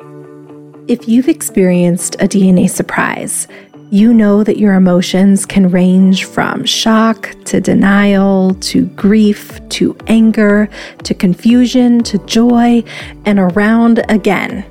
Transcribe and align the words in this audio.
If 0.00 1.08
you've 1.08 1.28
experienced 1.28 2.16
a 2.16 2.28
DNA 2.28 2.68
surprise, 2.68 3.46
you 3.90 4.12
know 4.12 4.42
that 4.42 4.58
your 4.58 4.74
emotions 4.74 5.46
can 5.46 5.70
range 5.70 6.24
from 6.24 6.64
shock 6.64 7.30
to 7.44 7.60
denial 7.60 8.54
to 8.54 8.86
grief 8.86 9.60
to 9.68 9.96
anger 10.08 10.68
to 11.04 11.14
confusion 11.14 12.02
to 12.02 12.18
joy 12.26 12.82
and 13.24 13.38
around 13.38 14.04
again. 14.08 14.64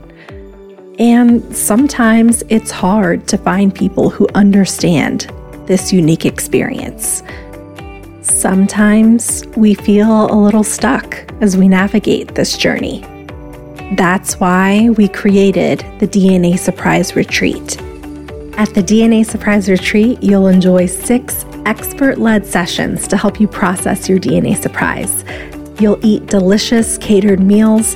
And 1.00 1.56
sometimes 1.56 2.44
it's 2.50 2.70
hard 2.70 3.28
to 3.30 3.38
find 3.38 3.74
people 3.74 4.10
who 4.10 4.28
understand 4.36 5.32
this 5.68 5.94
unique 5.94 6.26
experience. 6.26 7.24
Sometimes 8.22 9.46
we 9.56 9.74
feel 9.74 10.26
a 10.32 10.36
little 10.36 10.64
stuck 10.64 11.16
as 11.42 11.56
we 11.56 11.68
navigate 11.68 12.36
this 12.36 12.58
journey. 12.58 13.06
That's 13.92 14.40
why 14.40 14.90
we 14.90 15.08
created 15.08 15.80
the 16.00 16.08
DNA 16.08 16.58
Surprise 16.58 17.16
Retreat. 17.16 17.80
At 18.58 18.74
the 18.74 18.82
DNA 18.82 19.24
Surprise 19.24 19.70
Retreat, 19.70 20.24
you'll 20.24 20.48
enjoy 20.48 20.88
six 20.88 21.46
expert 21.66 22.18
led 22.18 22.46
sessions 22.46 23.08
to 23.10 23.18
help 23.18 23.40
you 23.40 23.48
process 23.48 24.10
your 24.10 24.18
DNA 24.18 24.58
surprise. 24.58 25.24
You'll 25.80 26.04
eat 26.04 26.26
delicious 26.26 26.98
catered 26.98 27.40
meals, 27.40 27.96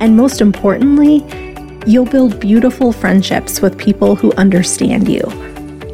and 0.00 0.16
most 0.16 0.40
importantly, 0.40 1.24
you'll 1.86 2.06
build 2.06 2.40
beautiful 2.40 2.90
friendships 2.90 3.60
with 3.60 3.78
people 3.78 4.16
who 4.16 4.32
understand 4.32 5.08
you, 5.08 5.22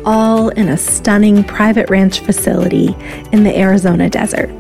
all 0.07 0.49
in 0.51 0.69
a 0.69 0.79
stunning 0.79 1.45
private 1.45 1.91
ranch 1.91 2.21
facility 2.21 2.97
in 3.33 3.45
the 3.45 3.59
Arizona 3.59 4.09
desert. 4.09 4.51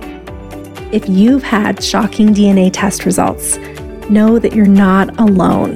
If 0.92 1.08
you've 1.08 1.44
had 1.44 1.82
shocking 1.82 2.34
DNA 2.34 2.70
test 2.70 3.06
results, 3.06 3.56
know 4.12 4.38
that 4.38 4.54
you're 4.54 4.66
not 4.66 5.18
alone. 5.18 5.74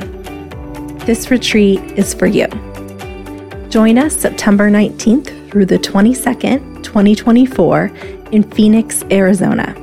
This 1.06 1.30
retreat 1.30 1.80
is 1.98 2.12
for 2.14 2.26
you. 2.26 2.46
Join 3.70 3.98
us 3.98 4.16
September 4.16 4.70
19th 4.70 5.50
through 5.50 5.66
the 5.66 5.78
22nd, 5.78 6.82
2024, 6.82 7.90
in 8.32 8.42
Phoenix, 8.42 9.04
Arizona. 9.10 9.74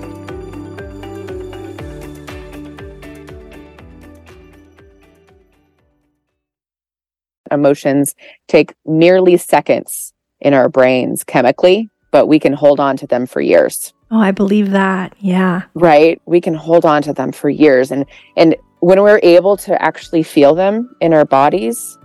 Emotions 7.53 8.15
take 8.47 8.73
nearly 8.85 9.37
seconds 9.37 10.13
in 10.41 10.53
our 10.53 10.67
brains 10.69 11.23
chemically, 11.23 11.89
but 12.11 12.27
we 12.27 12.39
can 12.39 12.53
hold 12.53 12.79
on 12.79 12.97
to 12.97 13.07
them 13.07 13.25
for 13.25 13.39
years. 13.41 13.93
Oh, 14.11 14.19
I 14.19 14.31
believe 14.31 14.71
that. 14.71 15.15
Yeah. 15.19 15.63
Right? 15.73 16.21
We 16.25 16.41
can 16.41 16.53
hold 16.53 16.85
on 16.85 17.01
to 17.03 17.13
them 17.13 17.31
for 17.31 17.49
years 17.49 17.91
and 17.91 18.05
and 18.37 18.55
when 18.81 19.01
we're 19.01 19.21
able 19.23 19.55
to 19.57 19.81
actually 19.81 20.23
feel 20.23 20.53
them 20.55 20.93
in 20.99 21.13
our 21.13 21.23
bodies, 21.23 21.97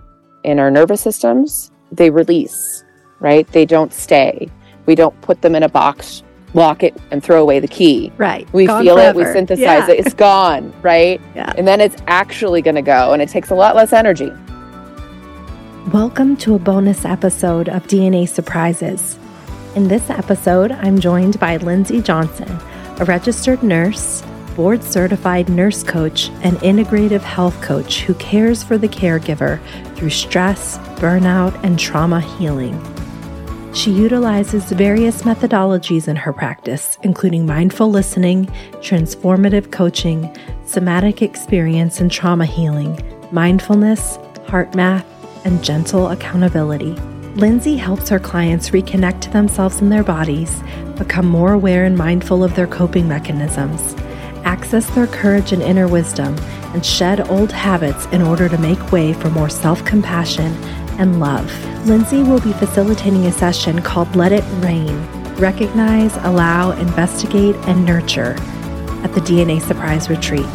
in 0.45 0.59
our 0.59 0.71
nervous 0.71 1.01
systems, 1.01 1.71
they 1.91 2.09
release, 2.09 2.85
right? 3.19 3.45
They 3.49 3.65
don't 3.65 3.91
stay. 3.91 4.47
We 4.85 4.95
don't 4.95 5.19
put 5.19 5.41
them 5.41 5.55
in 5.55 5.63
a 5.63 5.67
box, 5.67 6.23
lock 6.53 6.81
it 6.81 6.95
and 7.11 7.21
throw 7.21 7.41
away 7.41 7.59
the 7.59 7.67
key. 7.67 8.13
Right. 8.17 8.47
We 8.53 8.65
Gone 8.65 8.83
feel 8.85 8.95
forever. 8.95 9.19
it, 9.21 9.25
we 9.27 9.33
synthesize 9.33 9.59
Yeah. 9.59 9.89
it, 9.91 9.99
it's 10.05 10.13
gone, 10.13 10.73
right? 10.81 11.19
Yeah. 11.35 11.51
And 11.57 11.67
then 11.67 11.81
it's 11.81 12.01
actually 12.07 12.61
going 12.61 12.75
to 12.75 12.81
go 12.81 13.11
and 13.11 13.21
it 13.21 13.27
takes 13.27 13.49
a 13.51 13.55
lot 13.55 13.75
less 13.75 13.91
energy. 13.91 14.31
Welcome 15.93 16.37
to 16.37 16.53
a 16.53 16.59
bonus 16.59 17.03
episode 17.03 17.67
of 17.67 17.87
DNA 17.87 18.29
Surprises. 18.29 19.17
In 19.75 19.87
this 19.87 20.11
episode, 20.11 20.71
I'm 20.71 20.99
joined 20.99 21.39
by 21.39 21.57
Lindsay 21.57 21.99
Johnson, 21.99 22.47
a 22.99 23.05
registered 23.05 23.63
nurse, 23.63 24.21
board 24.55 24.83
certified 24.83 25.49
nurse 25.49 25.81
coach, 25.81 26.29
and 26.43 26.57
integrative 26.57 27.21
health 27.21 27.59
coach 27.63 28.01
who 28.01 28.13
cares 28.15 28.61
for 28.61 28.77
the 28.77 28.87
caregiver 28.87 29.59
through 29.95 30.11
stress, 30.11 30.77
burnout, 30.99 31.59
and 31.63 31.79
trauma 31.79 32.21
healing. 32.21 32.77
She 33.73 33.89
utilizes 33.89 34.65
various 34.65 35.23
methodologies 35.23 36.07
in 36.07 36.17
her 36.17 36.33
practice, 36.33 36.99
including 37.01 37.47
mindful 37.47 37.89
listening, 37.89 38.45
transformative 38.81 39.71
coaching, 39.71 40.37
somatic 40.65 41.23
experience 41.23 41.99
and 41.99 42.11
trauma 42.11 42.45
healing, 42.45 43.01
mindfulness, 43.31 44.17
HeartMath, 44.45 45.05
and 45.45 45.63
gentle 45.63 46.09
accountability. 46.09 46.93
Lindsay 47.35 47.77
helps 47.77 48.09
her 48.09 48.19
clients 48.19 48.71
reconnect 48.71 49.21
to 49.21 49.29
themselves 49.29 49.81
and 49.81 49.91
their 49.91 50.03
bodies, 50.03 50.61
become 50.97 51.25
more 51.25 51.53
aware 51.53 51.85
and 51.85 51.97
mindful 51.97 52.43
of 52.43 52.55
their 52.55 52.67
coping 52.67 53.07
mechanisms, 53.07 53.95
access 54.43 54.89
their 54.91 55.07
courage 55.07 55.51
and 55.51 55.61
inner 55.61 55.87
wisdom, 55.87 56.37
and 56.73 56.85
shed 56.85 57.29
old 57.29 57.51
habits 57.51 58.05
in 58.07 58.21
order 58.21 58.49
to 58.49 58.57
make 58.57 58.91
way 58.91 59.13
for 59.13 59.29
more 59.29 59.49
self 59.49 59.83
compassion 59.85 60.51
and 60.99 61.19
love. 61.19 61.49
Lindsay 61.87 62.23
will 62.23 62.41
be 62.41 62.53
facilitating 62.53 63.25
a 63.25 63.31
session 63.31 63.81
called 63.81 64.15
Let 64.15 64.31
It 64.31 64.43
Rain 64.63 65.07
Recognize, 65.39 66.17
Allow, 66.17 66.71
Investigate, 66.71 67.55
and 67.67 67.85
Nurture 67.85 68.35
at 69.03 69.13
the 69.13 69.21
DNA 69.21 69.61
Surprise 69.61 70.09
Retreat. 70.09 70.45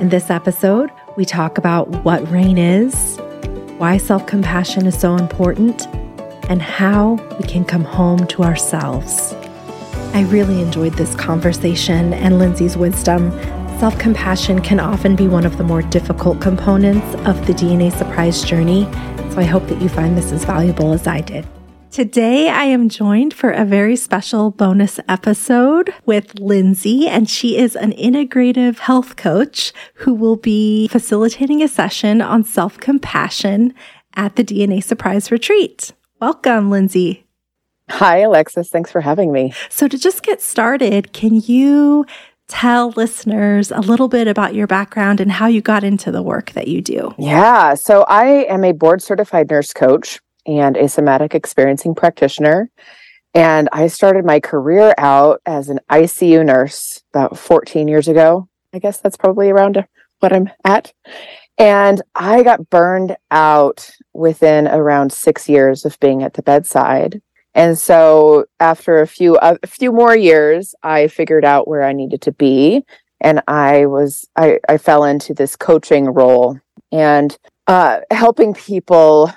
In 0.00 0.10
this 0.10 0.28
episode, 0.28 0.92
we 1.16 1.24
talk 1.24 1.56
about 1.56 1.88
what 2.04 2.30
rain 2.30 2.58
is, 2.58 3.18
why 3.78 3.96
self 3.96 4.26
compassion 4.26 4.86
is 4.86 4.98
so 4.98 5.16
important, 5.16 5.86
and 6.48 6.60
how 6.60 7.14
we 7.40 7.46
can 7.46 7.64
come 7.64 7.84
home 7.84 8.26
to 8.28 8.42
ourselves. 8.42 9.34
I 10.12 10.22
really 10.30 10.62
enjoyed 10.62 10.94
this 10.94 11.14
conversation 11.16 12.12
and 12.14 12.38
Lindsay's 12.38 12.76
wisdom. 12.76 13.30
Self 13.80 13.98
compassion 13.98 14.60
can 14.60 14.78
often 14.78 15.16
be 15.16 15.26
one 15.26 15.44
of 15.44 15.58
the 15.58 15.64
more 15.64 15.82
difficult 15.82 16.40
components 16.40 17.06
of 17.26 17.46
the 17.46 17.52
DNA 17.52 17.92
surprise 17.92 18.42
journey, 18.42 18.84
so 19.32 19.38
I 19.38 19.44
hope 19.44 19.66
that 19.68 19.82
you 19.82 19.88
find 19.88 20.16
this 20.16 20.30
as 20.30 20.44
valuable 20.44 20.92
as 20.92 21.06
I 21.06 21.20
did. 21.20 21.46
Today, 21.94 22.48
I 22.48 22.64
am 22.64 22.88
joined 22.88 23.32
for 23.32 23.52
a 23.52 23.64
very 23.64 23.94
special 23.94 24.50
bonus 24.50 24.98
episode 25.08 25.94
with 26.04 26.40
Lindsay, 26.40 27.06
and 27.06 27.30
she 27.30 27.56
is 27.56 27.76
an 27.76 27.92
integrative 27.92 28.80
health 28.80 29.14
coach 29.14 29.72
who 29.98 30.12
will 30.12 30.34
be 30.34 30.88
facilitating 30.88 31.62
a 31.62 31.68
session 31.68 32.20
on 32.20 32.42
self 32.42 32.78
compassion 32.78 33.72
at 34.16 34.34
the 34.34 34.42
DNA 34.42 34.82
Surprise 34.82 35.30
Retreat. 35.30 35.92
Welcome, 36.20 36.68
Lindsay. 36.68 37.26
Hi, 37.90 38.18
Alexis. 38.18 38.70
Thanks 38.70 38.90
for 38.90 39.00
having 39.00 39.30
me. 39.30 39.52
So, 39.68 39.86
to 39.86 39.96
just 39.96 40.24
get 40.24 40.42
started, 40.42 41.12
can 41.12 41.42
you 41.42 42.06
tell 42.48 42.90
listeners 42.90 43.70
a 43.70 43.80
little 43.80 44.08
bit 44.08 44.28
about 44.28 44.54
your 44.54 44.66
background 44.66 45.20
and 45.20 45.30
how 45.30 45.46
you 45.46 45.60
got 45.60 45.84
into 45.84 46.10
the 46.10 46.22
work 46.22 46.50
that 46.52 46.68
you 46.68 46.82
do? 46.82 47.14
Yeah. 47.18 47.74
So 47.74 48.04
I 48.08 48.46
am 48.48 48.64
a 48.64 48.72
board 48.72 49.02
certified 49.02 49.50
nurse 49.50 49.72
coach 49.72 50.20
and 50.46 50.76
a 50.76 50.88
somatic 50.88 51.34
experiencing 51.34 51.94
practitioner. 51.94 52.70
And 53.34 53.68
I 53.72 53.88
started 53.88 54.24
my 54.24 54.38
career 54.38 54.94
out 54.96 55.40
as 55.44 55.68
an 55.68 55.80
ICU 55.90 56.44
nurse 56.46 57.02
about 57.12 57.36
14 57.36 57.88
years 57.88 58.06
ago. 58.06 58.48
I 58.72 58.78
guess 58.78 58.98
that's 58.98 59.16
probably 59.16 59.50
around 59.50 59.84
what 60.20 60.32
I'm 60.32 60.50
at. 60.64 60.92
And 61.58 62.02
I 62.14 62.42
got 62.42 62.70
burned 62.70 63.16
out 63.30 63.90
within 64.12 64.66
around 64.66 65.12
six 65.12 65.48
years 65.48 65.84
of 65.84 65.98
being 66.00 66.22
at 66.22 66.34
the 66.34 66.42
bedside. 66.42 67.20
And 67.54 67.78
so 67.78 68.46
after 68.58 69.00
a 69.00 69.06
few 69.06 69.36
a 69.36 69.64
few 69.66 69.92
more 69.92 70.16
years, 70.16 70.74
I 70.82 71.06
figured 71.06 71.44
out 71.44 71.68
where 71.68 71.84
I 71.84 71.92
needed 71.92 72.20
to 72.22 72.32
be. 72.32 72.84
And 73.20 73.40
I 73.46 73.86
was 73.86 74.26
I, 74.36 74.58
I 74.68 74.78
fell 74.78 75.04
into 75.04 75.34
this 75.34 75.54
coaching 75.54 76.06
role 76.06 76.58
and 76.90 77.36
uh, 77.66 78.00
helping 78.10 78.54
people 78.54 79.32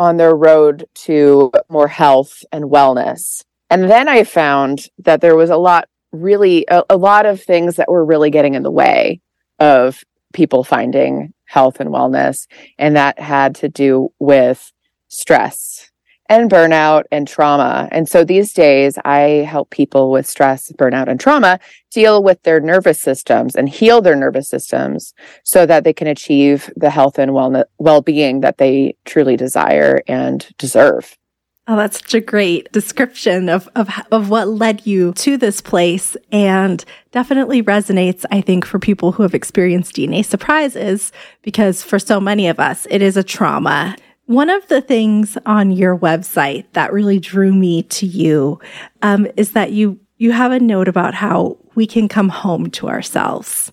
on 0.00 0.16
their 0.16 0.34
road 0.34 0.86
to 0.94 1.52
more 1.68 1.86
health 1.86 2.42
and 2.50 2.64
wellness. 2.64 3.44
And 3.68 3.90
then 3.90 4.08
I 4.08 4.24
found 4.24 4.86
that 5.00 5.20
there 5.20 5.36
was 5.36 5.50
a 5.50 5.58
lot, 5.58 5.90
really, 6.10 6.64
a, 6.68 6.82
a 6.88 6.96
lot 6.96 7.26
of 7.26 7.42
things 7.42 7.76
that 7.76 7.90
were 7.90 8.02
really 8.02 8.30
getting 8.30 8.54
in 8.54 8.62
the 8.62 8.70
way 8.70 9.20
of 9.58 10.02
people 10.32 10.64
finding 10.64 11.34
health 11.44 11.80
and 11.80 11.90
wellness. 11.90 12.46
And 12.78 12.96
that 12.96 13.18
had 13.18 13.56
to 13.56 13.68
do 13.68 14.08
with 14.18 14.72
stress 15.08 15.89
and 16.30 16.48
burnout 16.48 17.02
and 17.10 17.28
trauma. 17.28 17.88
And 17.90 18.08
so 18.08 18.24
these 18.24 18.54
days, 18.54 18.96
I 19.04 19.44
help 19.48 19.68
people 19.70 20.10
with 20.10 20.26
stress, 20.26 20.72
burnout, 20.72 21.08
and 21.08 21.20
trauma 21.20 21.58
deal 21.90 22.22
with 22.22 22.40
their 22.44 22.60
nervous 22.60 23.00
systems 23.00 23.56
and 23.56 23.68
heal 23.68 24.00
their 24.00 24.14
nervous 24.14 24.48
systems 24.48 25.12
so 25.44 25.66
that 25.66 25.82
they 25.82 25.92
can 25.92 26.06
achieve 26.06 26.70
the 26.76 26.88
health 26.88 27.18
and 27.18 27.34
well-being 27.34 28.40
that 28.40 28.58
they 28.58 28.96
truly 29.04 29.36
desire 29.36 30.00
and 30.06 30.48
deserve. 30.56 31.18
Oh, 31.66 31.76
that's 31.76 31.98
such 31.98 32.14
a 32.14 32.20
great 32.20 32.72
description 32.72 33.48
of, 33.48 33.68
of, 33.76 33.88
of 34.10 34.30
what 34.30 34.48
led 34.48 34.86
you 34.86 35.12
to 35.14 35.36
this 35.36 35.60
place 35.60 36.16
and 36.32 36.84
definitely 37.12 37.62
resonates, 37.62 38.24
I 38.30 38.40
think, 38.40 38.64
for 38.64 38.78
people 38.78 39.12
who 39.12 39.22
have 39.22 39.34
experienced 39.34 39.94
DNA 39.94 40.24
surprises, 40.24 41.12
because 41.42 41.82
for 41.82 41.98
so 41.98 42.18
many 42.18 42.48
of 42.48 42.58
us, 42.58 42.86
it 42.90 43.02
is 43.02 43.16
a 43.16 43.22
trauma. 43.22 43.96
One 44.30 44.48
of 44.48 44.68
the 44.68 44.80
things 44.80 45.36
on 45.44 45.72
your 45.72 45.98
website 45.98 46.64
that 46.74 46.92
really 46.92 47.18
drew 47.18 47.52
me 47.52 47.82
to 47.82 48.06
you 48.06 48.60
um, 49.02 49.26
is 49.36 49.54
that 49.54 49.72
you 49.72 49.98
you 50.18 50.30
have 50.30 50.52
a 50.52 50.60
note 50.60 50.86
about 50.86 51.14
how 51.14 51.58
we 51.74 51.84
can 51.84 52.06
come 52.06 52.28
home 52.28 52.70
to 52.70 52.88
ourselves, 52.88 53.72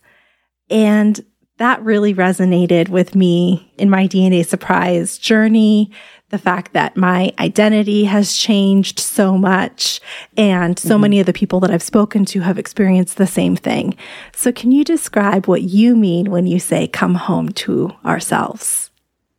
and 0.72 1.24
that 1.58 1.80
really 1.84 2.12
resonated 2.12 2.90
with 2.90 3.14
me 3.14 3.72
in 3.78 3.88
my 3.88 4.08
DNA 4.08 4.44
surprise 4.44 5.20
journey. 5.20 5.92
The 6.30 6.40
fact 6.40 6.74
that 6.74 6.98
my 6.98 7.34
identity 7.38 8.06
has 8.06 8.36
changed 8.36 8.98
so 8.98 9.38
much 9.38 10.02
and 10.38 10.80
so 10.80 10.96
mm-hmm. 10.96 11.02
many 11.04 11.20
of 11.20 11.28
the 11.28 11.34
people 11.34 11.60
that 11.60 11.70
I've 11.70 11.84
spoken 11.84 12.26
to 12.26 12.40
have 12.40 12.58
experienced 12.58 13.18
the 13.18 13.28
same 13.28 13.56
thing. 13.56 13.96
So 14.34 14.52
can 14.52 14.72
you 14.72 14.84
describe 14.84 15.46
what 15.46 15.62
you 15.62 15.96
mean 15.96 16.32
when 16.32 16.48
you 16.48 16.60
say 16.60 16.88
come 16.88 17.14
home 17.14 17.50
to 17.50 17.92
ourselves? 18.04 18.87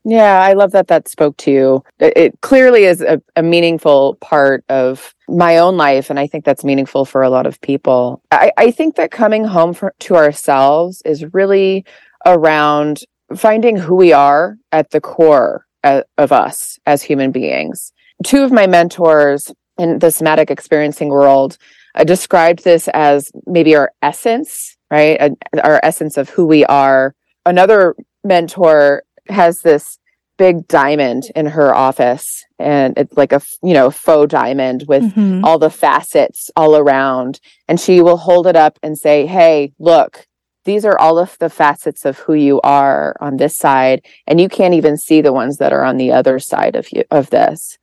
Yeah, 0.09 0.41
I 0.41 0.55
love 0.55 0.73
that 0.73 0.89
that 0.89 1.07
spoke 1.07 1.37
to 1.39 1.51
you. 1.51 1.85
It, 1.99 2.41
clearly 2.41 2.85
is 2.85 3.03
a, 3.03 3.21
a, 3.37 3.43
meaningful 3.43 4.15
part 4.23 4.65
of 4.71 5.15
my 5.29 5.59
own 5.59 5.77
life, 5.77 6.09
and 6.09 6.19
I 6.19 6.27
think 6.27 6.47
that's 6.47 6.65
meaningful 6.65 7.05
for 7.05 7.23
a 7.23 7.29
lot 7.29 7.47
of 7.47 7.61
people. 7.61 8.23
I, 8.31 8.51
I 8.57 8.71
think 8.71 8.97
that 8.97 9.11
coming 9.11 9.45
home 9.45 9.75
for, 9.75 9.93
to 10.01 10.17
ourselves 10.17 11.03
is 11.05 11.27
really 11.35 11.85
around 12.25 13.03
finding 13.37 13.77
who 13.77 13.97
we 13.97 14.15
are 14.15 14.57
at 14.73 14.93
the 14.93 15.01
core 15.03 15.67
of, 15.85 16.05
of 16.17 16.33
us 16.33 16.79
as 16.87 17.03
human 17.03 17.31
beings. 17.31 17.93
Two 18.25 18.43
of 18.43 18.51
my 18.51 18.67
mentors 18.67 19.53
in 19.79 19.99
the 19.99 20.11
somatic 20.11 20.51
experiencing 20.51 21.11
world 21.11 21.59
uh, 21.97 22.05
described 22.05 22.65
this 22.65 22.89
as 22.95 23.31
maybe 23.45 23.77
our 23.77 23.93
essence, 24.01 24.75
right? 24.91 25.21
Uh, 25.21 25.31
our 25.63 25.81
essence 25.83 26.17
of 26.17 26.31
who 26.31 26.47
we 26.47 26.65
are. 26.65 27.15
Another 27.45 27.95
mentor 28.25 29.03
has 29.29 29.61
this 29.61 29.99
big 30.37 30.69
diamond 30.69 31.25
in 31.35 31.47
her 31.47 31.75
office 31.75 32.45
and 32.61 32.97
it's 32.97 33.17
like 33.17 33.33
a 33.33 33.43
you 33.63 33.75
know 33.75 33.91
faux 33.91 34.31
diamond 34.31 34.85
with 34.87 35.03
mm-hmm. 35.03 35.45
all 35.45 35.59
the 35.59 35.71
facets 35.71 36.51
all 36.57 36.77
around. 36.77 37.41
And 37.67 37.81
she 37.81 38.01
will 38.01 38.19
hold 38.19 38.47
it 38.47 38.57
up 38.57 38.79
and 38.83 38.97
say 38.97 39.27
hey 39.27 39.73
look 39.79 40.27
these 40.65 40.85
are 40.85 40.99
all 40.99 41.19
of 41.19 41.37
the 41.39 41.49
facets 41.49 42.05
of 42.05 42.19
who 42.19 42.35
you 42.35 42.61
are 42.61 43.17
on 43.23 43.39
this 43.39 43.57
side 43.57 44.05
and 44.27 44.39
you 44.39 44.51
can't 44.51 44.75
even 44.75 44.99
see 44.99 45.23
the 45.23 45.33
ones 45.33 45.57
that 45.57 45.73
are 45.73 45.83
on 45.83 45.97
the 45.97 46.13
other 46.13 46.39
side 46.39 46.77
of 46.77 46.93
you 46.93 47.03
of 47.11 47.31
this. 47.31 47.79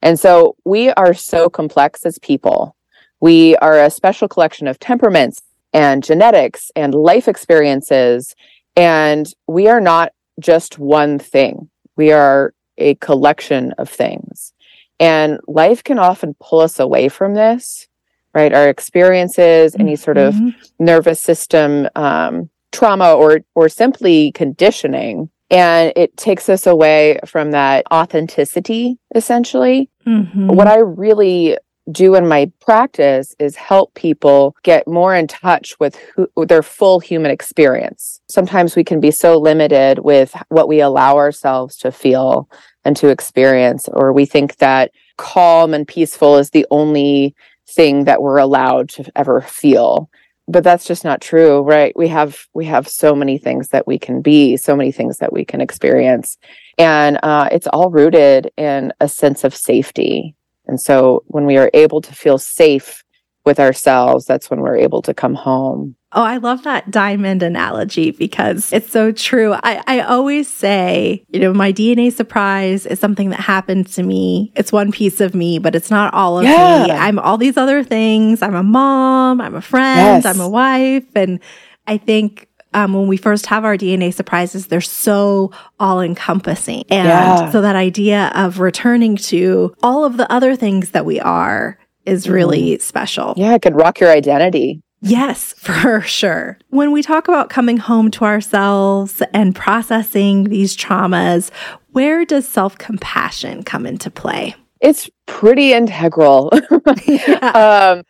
And 0.00 0.18
so 0.18 0.56
we 0.64 0.88
are 0.90 1.12
so 1.12 1.50
complex 1.50 2.06
as 2.06 2.18
people. 2.18 2.74
We 3.20 3.56
are 3.56 3.78
a 3.78 3.90
special 3.90 4.26
collection 4.26 4.66
of 4.68 4.78
temperaments 4.78 5.42
and 5.74 6.02
genetics 6.02 6.70
and 6.74 6.94
life 6.94 7.28
experiences 7.28 8.34
and 8.74 9.26
we 9.46 9.68
are 9.68 9.80
not 9.80 10.12
just 10.38 10.78
one 10.78 11.18
thing. 11.18 11.68
We 11.96 12.12
are 12.12 12.54
a 12.78 12.94
collection 12.96 13.72
of 13.72 13.88
things. 13.88 14.52
And 14.98 15.38
life 15.48 15.82
can 15.82 15.98
often 15.98 16.34
pull 16.40 16.60
us 16.60 16.78
away 16.78 17.08
from 17.08 17.34
this, 17.34 17.88
right? 18.34 18.52
Our 18.52 18.68
experiences, 18.68 19.72
mm-hmm. 19.72 19.80
any 19.80 19.96
sort 19.96 20.18
of 20.18 20.34
mm-hmm. 20.34 20.50
nervous 20.78 21.20
system 21.20 21.88
um, 21.96 22.50
trauma 22.72 23.12
or 23.12 23.40
or 23.54 23.68
simply 23.68 24.32
conditioning 24.32 25.28
and 25.50 25.92
it 25.96 26.16
takes 26.16 26.48
us 26.48 26.66
away 26.66 27.18
from 27.26 27.50
that 27.50 27.84
authenticity 27.92 28.98
essentially 29.14 29.90
mm-hmm. 30.06 30.46
what 30.48 30.66
i 30.66 30.78
really 30.78 31.56
do 31.90 32.14
in 32.14 32.28
my 32.28 32.50
practice 32.60 33.34
is 33.38 33.56
help 33.56 33.94
people 33.94 34.56
get 34.62 34.86
more 34.86 35.14
in 35.14 35.26
touch 35.26 35.78
with, 35.80 35.96
who, 36.14 36.28
their 36.46 36.62
full 36.62 37.00
human 37.00 37.30
experience. 37.30 38.20
Sometimes 38.28 38.76
we 38.76 38.84
can 38.84 39.00
be 39.00 39.10
so 39.10 39.38
limited 39.38 40.00
with 40.00 40.34
what 40.48 40.68
we 40.68 40.80
allow 40.80 41.16
ourselves 41.16 41.76
to 41.78 41.92
feel 41.92 42.48
and 42.84 42.96
to 42.96 43.08
experience, 43.08 43.88
or 43.88 44.12
we 44.12 44.26
think 44.26 44.56
that 44.56 44.90
calm 45.16 45.74
and 45.74 45.86
peaceful 45.86 46.36
is 46.36 46.50
the 46.50 46.66
only 46.70 47.34
thing 47.68 48.04
that 48.04 48.22
we're 48.22 48.38
allowed 48.38 48.88
to 48.88 49.04
ever 49.16 49.40
feel. 49.40 50.08
But 50.48 50.64
that's 50.64 50.84
just 50.84 51.04
not 51.04 51.20
true 51.20 51.60
right? 51.60 51.96
We 51.96 52.08
have 52.08 52.36
we 52.54 52.64
have 52.64 52.88
so 52.88 53.14
many 53.14 53.38
things 53.38 53.68
that 53.68 53.86
we 53.86 53.98
can 53.98 54.20
be 54.20 54.56
so 54.56 54.74
many 54.74 54.90
things 54.90 55.18
that 55.18 55.32
we 55.32 55.44
can 55.44 55.60
experience. 55.60 56.38
And 56.76 57.18
uh, 57.22 57.48
it's 57.52 57.68
all 57.68 57.90
rooted 57.90 58.50
in 58.56 58.92
a 59.00 59.06
sense 59.06 59.44
of 59.44 59.54
safety 59.54 60.34
and 60.70 60.80
so 60.80 61.24
when 61.26 61.46
we 61.46 61.56
are 61.56 61.68
able 61.74 62.00
to 62.00 62.14
feel 62.14 62.38
safe 62.38 63.02
with 63.44 63.58
ourselves, 63.58 64.24
that's 64.24 64.48
when 64.48 64.60
we're 64.60 64.76
able 64.76 65.02
to 65.02 65.12
come 65.12 65.34
home. 65.34 65.96
Oh, 66.12 66.22
I 66.22 66.36
love 66.36 66.62
that 66.62 66.92
diamond 66.92 67.42
analogy 67.42 68.12
because 68.12 68.72
it's 68.72 68.90
so 68.90 69.10
true. 69.10 69.54
I, 69.54 69.82
I 69.88 70.00
always 70.02 70.48
say, 70.48 71.24
you 71.28 71.40
know, 71.40 71.52
my 71.52 71.72
DNA 71.72 72.12
surprise 72.12 72.86
is 72.86 73.00
something 73.00 73.30
that 73.30 73.40
happened 73.40 73.88
to 73.94 74.04
me. 74.04 74.52
It's 74.54 74.70
one 74.70 74.92
piece 74.92 75.20
of 75.20 75.34
me, 75.34 75.58
but 75.58 75.74
it's 75.74 75.90
not 75.90 76.14
all 76.14 76.38
of 76.38 76.44
yeah. 76.44 76.84
me. 76.84 76.92
I'm 76.92 77.18
all 77.18 77.36
these 77.36 77.56
other 77.56 77.82
things. 77.82 78.40
I'm 78.40 78.54
a 78.54 78.62
mom, 78.62 79.40
I'm 79.40 79.56
a 79.56 79.62
friend, 79.62 80.22
yes. 80.22 80.26
I'm 80.26 80.40
a 80.40 80.48
wife. 80.48 81.06
And 81.16 81.40
I 81.88 81.96
think 81.96 82.48
um, 82.72 82.92
when 82.92 83.08
we 83.08 83.16
first 83.16 83.46
have 83.46 83.64
our 83.64 83.76
DNA 83.76 84.12
surprises, 84.12 84.66
they're 84.66 84.80
so 84.80 85.52
all 85.78 86.00
encompassing. 86.00 86.84
And 86.90 87.08
yeah. 87.08 87.50
so 87.50 87.60
that 87.60 87.76
idea 87.76 88.30
of 88.34 88.60
returning 88.60 89.16
to 89.16 89.74
all 89.82 90.04
of 90.04 90.16
the 90.16 90.30
other 90.32 90.56
things 90.56 90.90
that 90.90 91.04
we 91.04 91.20
are 91.20 91.78
is 92.06 92.28
really 92.28 92.76
mm. 92.76 92.80
special. 92.80 93.34
Yeah, 93.36 93.54
it 93.54 93.62
could 93.62 93.76
rock 93.76 94.00
your 94.00 94.10
identity. 94.10 94.82
Yes, 95.02 95.54
for 95.58 96.00
sure. 96.02 96.58
When 96.68 96.92
we 96.92 97.02
talk 97.02 97.28
about 97.28 97.50
coming 97.50 97.78
home 97.78 98.10
to 98.12 98.24
ourselves 98.24 99.22
and 99.32 99.54
processing 99.54 100.44
these 100.44 100.76
traumas, 100.76 101.50
where 101.90 102.24
does 102.24 102.46
self 102.46 102.78
compassion 102.78 103.62
come 103.62 103.86
into 103.86 104.10
play? 104.10 104.54
It's 104.80 105.10
pretty 105.26 105.72
integral. 105.72 106.50
yeah. 107.06 107.94
um, 107.96 108.02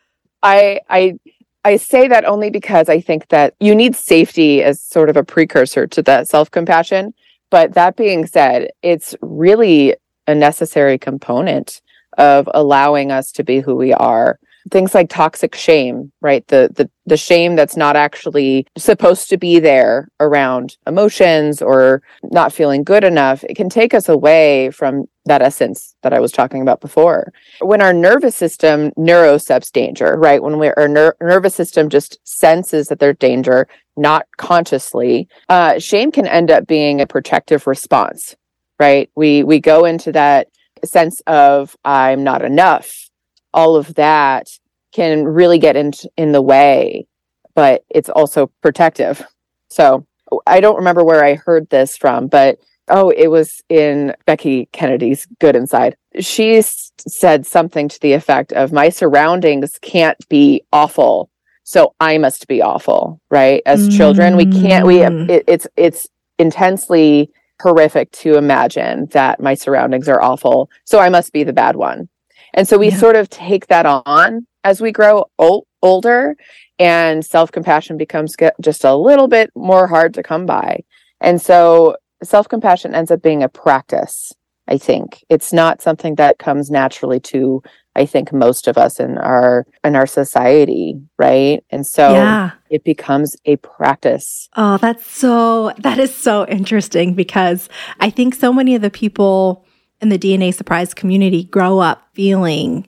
I, 0.43 0.81
I, 0.89 1.19
I 1.65 1.77
say 1.77 2.09
that 2.09 2.25
only 2.25 2.51
because 2.51 2.89
I 2.89 3.01
think 3.01 3.29
that 3.29 3.55
you 3.61 3.75
need 3.75 3.95
safety 3.95 4.62
as 4.62 4.81
sort 4.81 5.11
of 5.11 5.17
a 5.17 5.25
precursor 5.25 5.87
to 5.89 6.03
that 6.03 6.29
self 6.29 6.51
compassion. 6.51 7.12
But 7.51 7.75
that 7.75 7.97
being 7.97 8.27
said, 8.27 8.71
it's 8.83 9.15
really 9.21 9.97
a 10.27 10.35
necessary 10.35 10.99
component 10.99 11.83
of 12.17 12.49
allowing 12.55 13.11
us 13.11 13.33
to 13.33 13.45
be 13.45 13.61
who 13.61 13.75
we 13.77 13.93
are 13.93 14.39
things 14.71 14.95
like 14.95 15.09
toxic 15.09 15.55
shame 15.55 16.12
right 16.21 16.47
the 16.49 16.71
the 16.75 16.91
the 17.07 17.17
shame 17.17 17.57
that's 17.57 17.77
not 17.77 17.97
actually 17.97 18.67
supposed 18.77 19.29
to 19.29 19.39
be 19.39 19.59
there 19.59 20.09
around 20.21 20.77
emotions 20.87 21.63
or 21.63 22.03
not 22.25 22.53
feeling 22.53 22.85
good 22.85 23.05
enough 23.05 23.43
it 23.45 23.55
can 23.56 23.69
take 23.69 23.95
us 23.95 24.09
away 24.09 24.71
from 24.71 25.06
that 25.31 25.43
essence 25.43 25.94
that 26.03 26.12
i 26.12 26.19
was 26.19 26.32
talking 26.32 26.61
about 26.61 26.81
before. 26.81 27.32
When 27.61 27.81
our 27.81 27.93
nervous 27.93 28.37
system 28.37 28.91
neurocepts 28.99 29.71
danger 29.71 30.17
right? 30.19 30.43
When 30.43 30.59
we, 30.59 30.69
our 30.71 30.88
ner- 30.88 31.17
nervous 31.21 31.55
system 31.55 31.89
just 31.89 32.19
senses 32.25 32.89
that 32.89 32.99
there's 32.99 33.17
danger 33.19 33.69
not 33.96 34.27
consciously 34.39 35.29
uh, 35.49 35.79
shame 35.79 36.10
can 36.10 36.27
end 36.27 36.51
up 36.51 36.67
being 36.67 37.01
a 37.01 37.06
protective 37.06 37.67
response 37.67 38.34
right? 38.81 39.10
We 39.15 39.44
we 39.44 39.60
go 39.60 39.84
into 39.84 40.10
that 40.13 40.49
sense 40.84 41.22
of 41.27 41.77
i'm 41.84 42.25
not 42.25 42.44
enough. 42.44 43.08
All 43.55 43.77
of 43.77 43.94
that 43.94 44.49
can 44.93 45.25
really 45.25 45.58
get 45.58 45.77
in 45.77 45.93
in 46.17 46.32
the 46.32 46.43
way 46.43 47.06
but 47.55 47.84
it's 47.89 48.08
also 48.08 48.51
protective. 48.63 49.25
So 49.69 50.06
i 50.46 50.60
don't 50.60 50.77
remember 50.77 51.05
where 51.05 51.25
i 51.25 51.34
heard 51.34 51.69
this 51.70 51.96
from 51.96 52.29
but 52.29 52.58
oh 52.91 53.11
it 53.11 53.29
was 53.29 53.63
in 53.69 54.15
becky 54.27 54.67
kennedy's 54.73 55.27
good 55.39 55.56
inside 55.56 55.97
she 56.19 56.56
s- 56.56 56.93
said 57.06 57.47
something 57.47 57.89
to 57.89 58.01
the 58.01 58.13
effect 58.13 58.53
of 58.53 58.73
my 58.73 58.89
surroundings 58.89 59.79
can't 59.81 60.29
be 60.29 60.63
awful 60.73 61.31
so 61.65 61.94
i 62.01 62.19
must 62.19 62.47
be 62.49 62.61
awful 62.61 63.20
right 63.31 63.63
as 63.67 63.89
mm. 63.89 63.97
children 63.97 64.37
we 64.37 64.47
can't 64.47 64.87
we 64.87 64.99
mm. 64.99 65.29
it, 65.29 65.44
it's 65.47 65.67
it's 65.77 66.06
intensely 66.39 67.31
horrific 67.61 68.11
to 68.13 68.37
imagine 68.37 69.06
that 69.13 69.41
my 69.41 69.55
surroundings 69.55 70.09
are 70.09 70.23
awful 70.23 70.70
so 70.85 70.99
i 70.99 71.09
must 71.09 71.32
be 71.32 71.44
the 71.44 71.53
bad 71.53 71.77
one 71.77 72.09
and 72.55 72.67
so 72.67 72.79
we 72.79 72.91
yeah. 72.91 72.97
sort 72.97 73.17
of 73.17 73.29
take 73.31 73.67
that 73.69 73.87
on 73.87 74.47
as 74.65 74.81
we 74.81 74.93
grow 74.93 75.27
old, 75.39 75.67
older 75.82 76.37
and 76.79 77.25
self-compassion 77.25 77.97
becomes 77.97 78.35
just 78.61 78.85
a 78.85 78.94
little 78.94 79.29
bit 79.29 79.51
more 79.55 79.87
hard 79.87 80.15
to 80.15 80.23
come 80.23 80.47
by. 80.47 80.82
And 81.20 81.41
so 81.41 81.97
self-compassion 82.22 82.94
ends 82.94 83.10
up 83.10 83.22
being 83.22 83.43
a 83.43 83.48
practice, 83.48 84.32
I 84.69 84.79
think. 84.79 85.24
It's 85.29 85.53
not 85.53 85.82
something 85.82 86.17
that 86.17 86.39
comes 86.39 86.70
naturally 86.70 87.20
to 87.20 87.62
I 87.96 88.06
think 88.06 88.32
most 88.32 88.69
of 88.69 88.79
us 88.79 89.00
in 89.00 89.19
our 89.19 89.67
in 89.82 89.96
our 89.96 90.06
society, 90.06 91.00
right? 91.19 91.65
And 91.70 91.86
so 91.86 92.12
yeah. 92.12 92.53
it 92.70 92.84
becomes 92.84 93.36
a 93.44 93.56
practice. 93.56 94.48
Oh, 94.56 94.77
that's 94.79 95.05
so 95.05 95.72
that 95.79 95.98
is 95.98 96.15
so 96.15 96.46
interesting 96.46 97.15
because 97.15 97.69
I 97.98 98.10
think 98.10 98.34
so 98.34 98.53
many 98.53 98.74
of 98.77 98.82
the 98.82 98.91
people 98.91 99.67
in 100.00 100.08
the 100.08 100.19
DNA 100.19 100.55
surprise 100.55 100.94
community 100.94 101.44
grow 101.44 101.81
up 101.81 102.08
feeling 102.15 102.86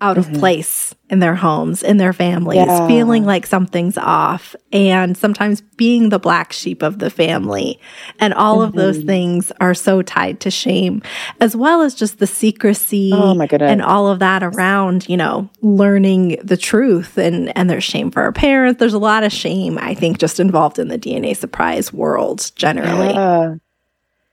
out 0.00 0.16
of 0.16 0.26
mm-hmm. 0.26 0.38
place 0.38 0.94
in 1.10 1.18
their 1.18 1.34
homes, 1.34 1.82
in 1.82 1.96
their 1.96 2.12
families, 2.12 2.58
yeah. 2.58 2.86
feeling 2.86 3.24
like 3.24 3.46
something's 3.46 3.98
off, 3.98 4.54
and 4.72 5.16
sometimes 5.16 5.60
being 5.60 6.10
the 6.10 6.18
black 6.18 6.52
sheep 6.52 6.82
of 6.82 7.00
the 7.00 7.10
family. 7.10 7.80
And 8.20 8.32
all 8.34 8.58
mm-hmm. 8.58 8.68
of 8.68 8.74
those 8.74 8.98
mm-hmm. 8.98 9.08
things 9.08 9.52
are 9.60 9.74
so 9.74 10.02
tied 10.02 10.40
to 10.40 10.50
shame, 10.50 11.02
as 11.40 11.56
well 11.56 11.82
as 11.82 11.94
just 11.94 12.18
the 12.18 12.26
secrecy 12.26 13.10
oh 13.12 13.34
my 13.34 13.46
goodness. 13.46 13.72
and 13.72 13.82
all 13.82 14.06
of 14.06 14.20
that 14.20 14.42
around, 14.42 15.08
you 15.08 15.16
know, 15.16 15.50
learning 15.62 16.38
the 16.44 16.56
truth. 16.56 17.18
And, 17.18 17.56
and 17.56 17.68
there's 17.68 17.84
shame 17.84 18.10
for 18.10 18.22
our 18.22 18.32
parents. 18.32 18.78
There's 18.78 18.94
a 18.94 18.98
lot 18.98 19.24
of 19.24 19.32
shame, 19.32 19.78
I 19.78 19.94
think, 19.94 20.18
just 20.18 20.38
involved 20.38 20.78
in 20.78 20.88
the 20.88 20.98
DNA 20.98 21.36
surprise 21.36 21.92
world 21.92 22.52
generally. 22.54 23.14
Yeah. 23.14 23.54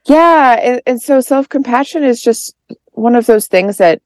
Yeah. 0.04 0.60
And, 0.62 0.82
and 0.86 1.02
so 1.02 1.20
self 1.20 1.48
compassion 1.48 2.04
is 2.04 2.22
just 2.22 2.54
one 2.92 3.16
of 3.16 3.26
those 3.26 3.46
things 3.46 3.78
that 3.78 4.00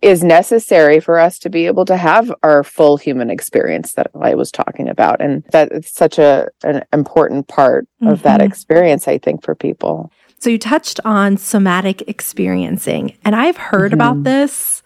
is 0.00 0.24
necessary 0.24 0.98
for 0.98 1.18
us 1.18 1.38
to 1.40 1.50
be 1.50 1.66
able 1.66 1.84
to 1.84 1.96
have 1.96 2.32
our 2.42 2.64
full 2.64 2.96
human 2.96 3.30
experience 3.30 3.92
that 3.94 4.10
I 4.20 4.34
was 4.34 4.50
talking 4.50 4.88
about. 4.88 5.20
And 5.20 5.44
that 5.50 5.70
it's 5.72 5.92
such 5.92 6.18
a 6.18 6.48
an 6.64 6.84
important 6.92 7.48
part 7.48 7.86
mm-hmm. 8.00 8.08
of 8.08 8.22
that 8.22 8.40
mm-hmm. 8.40 8.48
experience, 8.48 9.06
I 9.06 9.18
think, 9.18 9.42
for 9.42 9.54
people. 9.54 10.10
So 10.40 10.50
you 10.50 10.58
touched 10.58 11.00
on 11.04 11.36
somatic 11.36 12.08
experiencing, 12.08 13.16
and 13.24 13.34
I've 13.34 13.56
heard 13.56 13.92
mm-hmm. 13.92 14.00
about 14.00 14.24
this 14.24 14.82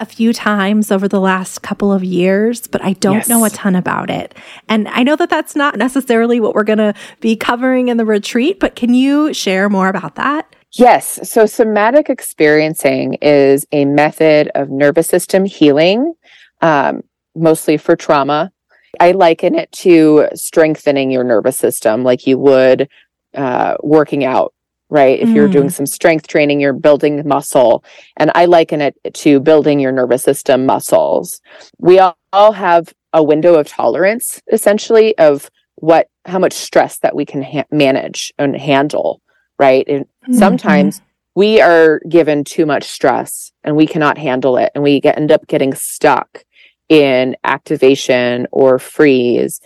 a 0.00 0.06
few 0.06 0.32
times 0.32 0.92
over 0.92 1.08
the 1.08 1.20
last 1.20 1.62
couple 1.62 1.92
of 1.92 2.04
years, 2.04 2.68
but 2.68 2.82
I 2.84 2.92
don't 2.94 3.14
yes. 3.14 3.28
know 3.28 3.44
a 3.44 3.50
ton 3.50 3.74
about 3.74 4.10
it. 4.10 4.32
And 4.68 4.86
I 4.88 5.02
know 5.02 5.16
that 5.16 5.28
that's 5.28 5.56
not 5.56 5.76
necessarily 5.76 6.38
what 6.38 6.54
we're 6.54 6.62
going 6.62 6.78
to 6.78 6.94
be 7.20 7.34
covering 7.34 7.88
in 7.88 7.96
the 7.96 8.04
retreat, 8.04 8.60
but 8.60 8.76
can 8.76 8.94
you 8.94 9.34
share 9.34 9.68
more 9.68 9.88
about 9.88 10.14
that? 10.14 10.54
Yes. 10.72 11.28
So 11.28 11.46
somatic 11.46 12.10
experiencing 12.10 13.14
is 13.22 13.66
a 13.72 13.84
method 13.84 14.50
of 14.54 14.70
nervous 14.70 15.06
system 15.06 15.44
healing, 15.44 16.14
um, 16.60 17.02
mostly 17.34 17.76
for 17.78 17.96
trauma. 17.96 18.52
I 19.00 19.12
liken 19.12 19.54
it 19.54 19.72
to 19.72 20.28
strengthening 20.34 21.10
your 21.10 21.24
nervous 21.24 21.56
system 21.56 22.04
like 22.04 22.26
you 22.26 22.38
would 22.38 22.88
uh, 23.34 23.76
working 23.82 24.24
out, 24.24 24.52
right? 24.90 25.18
If 25.18 25.28
mm. 25.28 25.34
you're 25.34 25.48
doing 25.48 25.68
mm. 25.68 25.72
some 25.72 25.86
strength 25.86 26.26
training, 26.26 26.60
you're 26.60 26.72
building 26.72 27.26
muscle. 27.26 27.84
And 28.16 28.30
I 28.34 28.44
liken 28.44 28.80
it 28.80 28.96
to 29.14 29.40
building 29.40 29.80
your 29.80 29.92
nervous 29.92 30.22
system 30.22 30.66
muscles. 30.66 31.40
We 31.78 31.98
all, 31.98 32.18
all 32.32 32.52
have 32.52 32.92
a 33.12 33.22
window 33.22 33.54
of 33.54 33.68
tolerance, 33.68 34.42
essentially, 34.52 35.16
of 35.18 35.50
what, 35.76 36.08
how 36.26 36.38
much 36.38 36.52
stress 36.52 36.98
that 36.98 37.14
we 37.14 37.24
can 37.24 37.42
ha- 37.42 37.64
manage 37.70 38.34
and 38.38 38.56
handle 38.56 39.22
right? 39.58 39.86
And 39.88 40.04
mm-hmm. 40.04 40.34
sometimes 40.34 41.02
we 41.34 41.60
are 41.60 42.00
given 42.08 42.44
too 42.44 42.66
much 42.66 42.84
stress 42.84 43.52
and 43.62 43.76
we 43.76 43.86
cannot 43.86 44.18
handle 44.18 44.56
it 44.56 44.72
and 44.74 44.82
we 44.82 45.00
get, 45.00 45.16
end 45.16 45.30
up 45.30 45.46
getting 45.46 45.74
stuck 45.74 46.44
in 46.88 47.36
activation 47.44 48.46
or 48.50 48.78
freeze. 48.78 49.60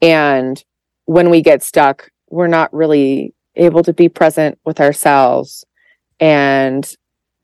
And 0.00 0.62
when 1.04 1.30
we 1.30 1.42
get 1.42 1.62
stuck, 1.62 2.10
we're 2.30 2.48
not 2.48 2.72
really 2.72 3.34
able 3.54 3.82
to 3.82 3.92
be 3.92 4.08
present 4.08 4.58
with 4.64 4.80
ourselves 4.80 5.64
and 6.18 6.96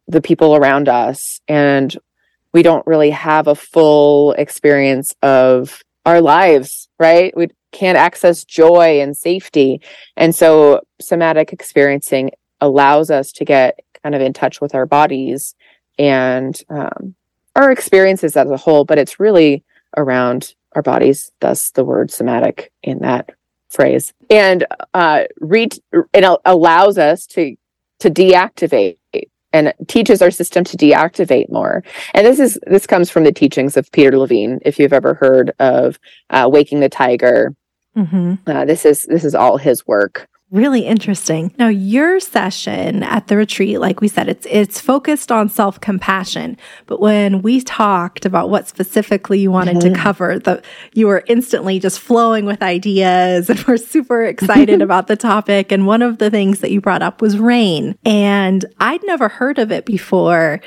the 0.07 0.23
people 0.23 0.57
around 0.57 0.89
us. 0.89 1.41
And 1.47 1.95
we 2.53 2.63
don't 2.63 2.87
really 2.87 3.11
have 3.11 3.47
a 3.47 3.55
full 3.55 4.33
experience 4.33 5.15
of 5.23 5.83
our 6.07 6.21
lives, 6.21 6.89
right? 6.99 7.37
We 7.37 7.49
can't 7.73 7.99
access 7.99 8.45
joy 8.45 9.01
and 9.01 9.17
safety. 9.17 9.81
And 10.17 10.35
so 10.35 10.81
somatic 11.01 11.53
experiencing 11.53 12.31
allows 12.61 13.11
us 13.11 13.33
to 13.33 13.45
get 13.45 13.81
kind 14.03 14.15
of 14.15 14.21
in 14.21 14.33
touch 14.33 14.61
with 14.61 14.75
our 14.75 14.87
bodies 14.87 15.55
and 15.99 16.61
um, 16.69 17.15
our 17.57 17.71
experiences 17.71 18.37
as 18.37 18.51
a 18.51 18.57
whole, 18.57 18.85
but 18.85 18.99
it's 18.99 19.21
really 19.21 19.65
around 19.97 20.55
our 20.73 20.83
bodies, 20.83 21.33
thus 21.41 21.71
the 21.71 21.85
word 21.85 22.11
somatic 22.11 22.73
in 22.83 23.01
that 23.01 23.31
phrase. 23.69 24.13
And 24.31 24.67
uh, 24.95 25.25
re- 25.41 25.69
it 25.93 26.41
allows 26.45 26.99
us 26.99 27.27
to 27.29 27.57
to 28.01 28.11
deactivate 28.11 28.98
and 29.53 29.73
teaches 29.87 30.23
our 30.23 30.31
system 30.31 30.65
to 30.65 30.77
deactivate 30.77 31.51
more. 31.51 31.83
And 32.15 32.27
this 32.27 32.39
is 32.39 32.59
this 32.67 32.87
comes 32.87 33.11
from 33.11 33.25
the 33.25 33.33
teachings 33.33 33.77
of 33.77 33.91
Peter 33.93 34.17
Levine. 34.19 34.61
If 34.65 34.79
you've 34.79 34.93
ever 34.93 35.15
heard 35.15 35.53
of 35.59 35.99
uh, 36.31 36.49
Waking 36.51 36.81
the 36.81 36.89
Tiger, 36.89 37.55
mm-hmm. 37.97 38.35
uh, 38.47 38.65
this 38.65 38.85
is 38.85 39.03
this 39.03 39.25
is 39.25 39.35
all 39.35 39.57
his 39.57 39.87
work. 39.87 40.29
Really 40.51 40.87
interesting. 40.87 41.55
Now, 41.59 41.69
your 41.69 42.21
session 42.21 43.03
at 43.03 43.27
the 43.27 43.37
retreat, 43.37 43.81
like 43.81 44.01
we 44.01 44.09
said, 44.09 44.31
it's 44.31 44.47
it's 44.49 44.81
focused 44.81 45.31
on 45.31 45.51
self 45.51 45.79
compassion. 45.79 46.57
But 46.87 47.01
when 47.01 47.43
we 47.43 47.61
talked 47.61 48.25
about 48.25 48.49
what 48.49 48.67
specifically 48.67 49.41
you 49.41 49.51
wanted 49.51 49.77
mm-hmm. 49.77 49.93
to 49.93 50.01
cover, 50.01 50.39
the 50.39 50.63
you 50.95 51.07
were 51.07 51.23
instantly 51.27 51.79
just 51.79 52.01
flowing 52.01 52.47
with 52.47 52.63
ideas, 52.63 53.51
and 53.51 53.63
we're 53.65 53.77
super 53.77 54.25
excited 54.25 54.81
about 54.89 55.07
the 55.07 55.17
topic. 55.17 55.71
And 55.71 55.87
one 55.87 56.01
of 56.01 56.17
the 56.17 56.31
things 56.31 56.61
that 56.61 56.71
you 56.71 56.81
brought 56.81 57.03
up 57.03 57.21
was 57.21 57.39
rain, 57.39 57.99
and 58.07 58.65
I'd 58.81 59.05
never 59.05 59.29
heard 59.29 59.59
of 59.59 59.71
it 59.71 59.85
before. 59.85 60.63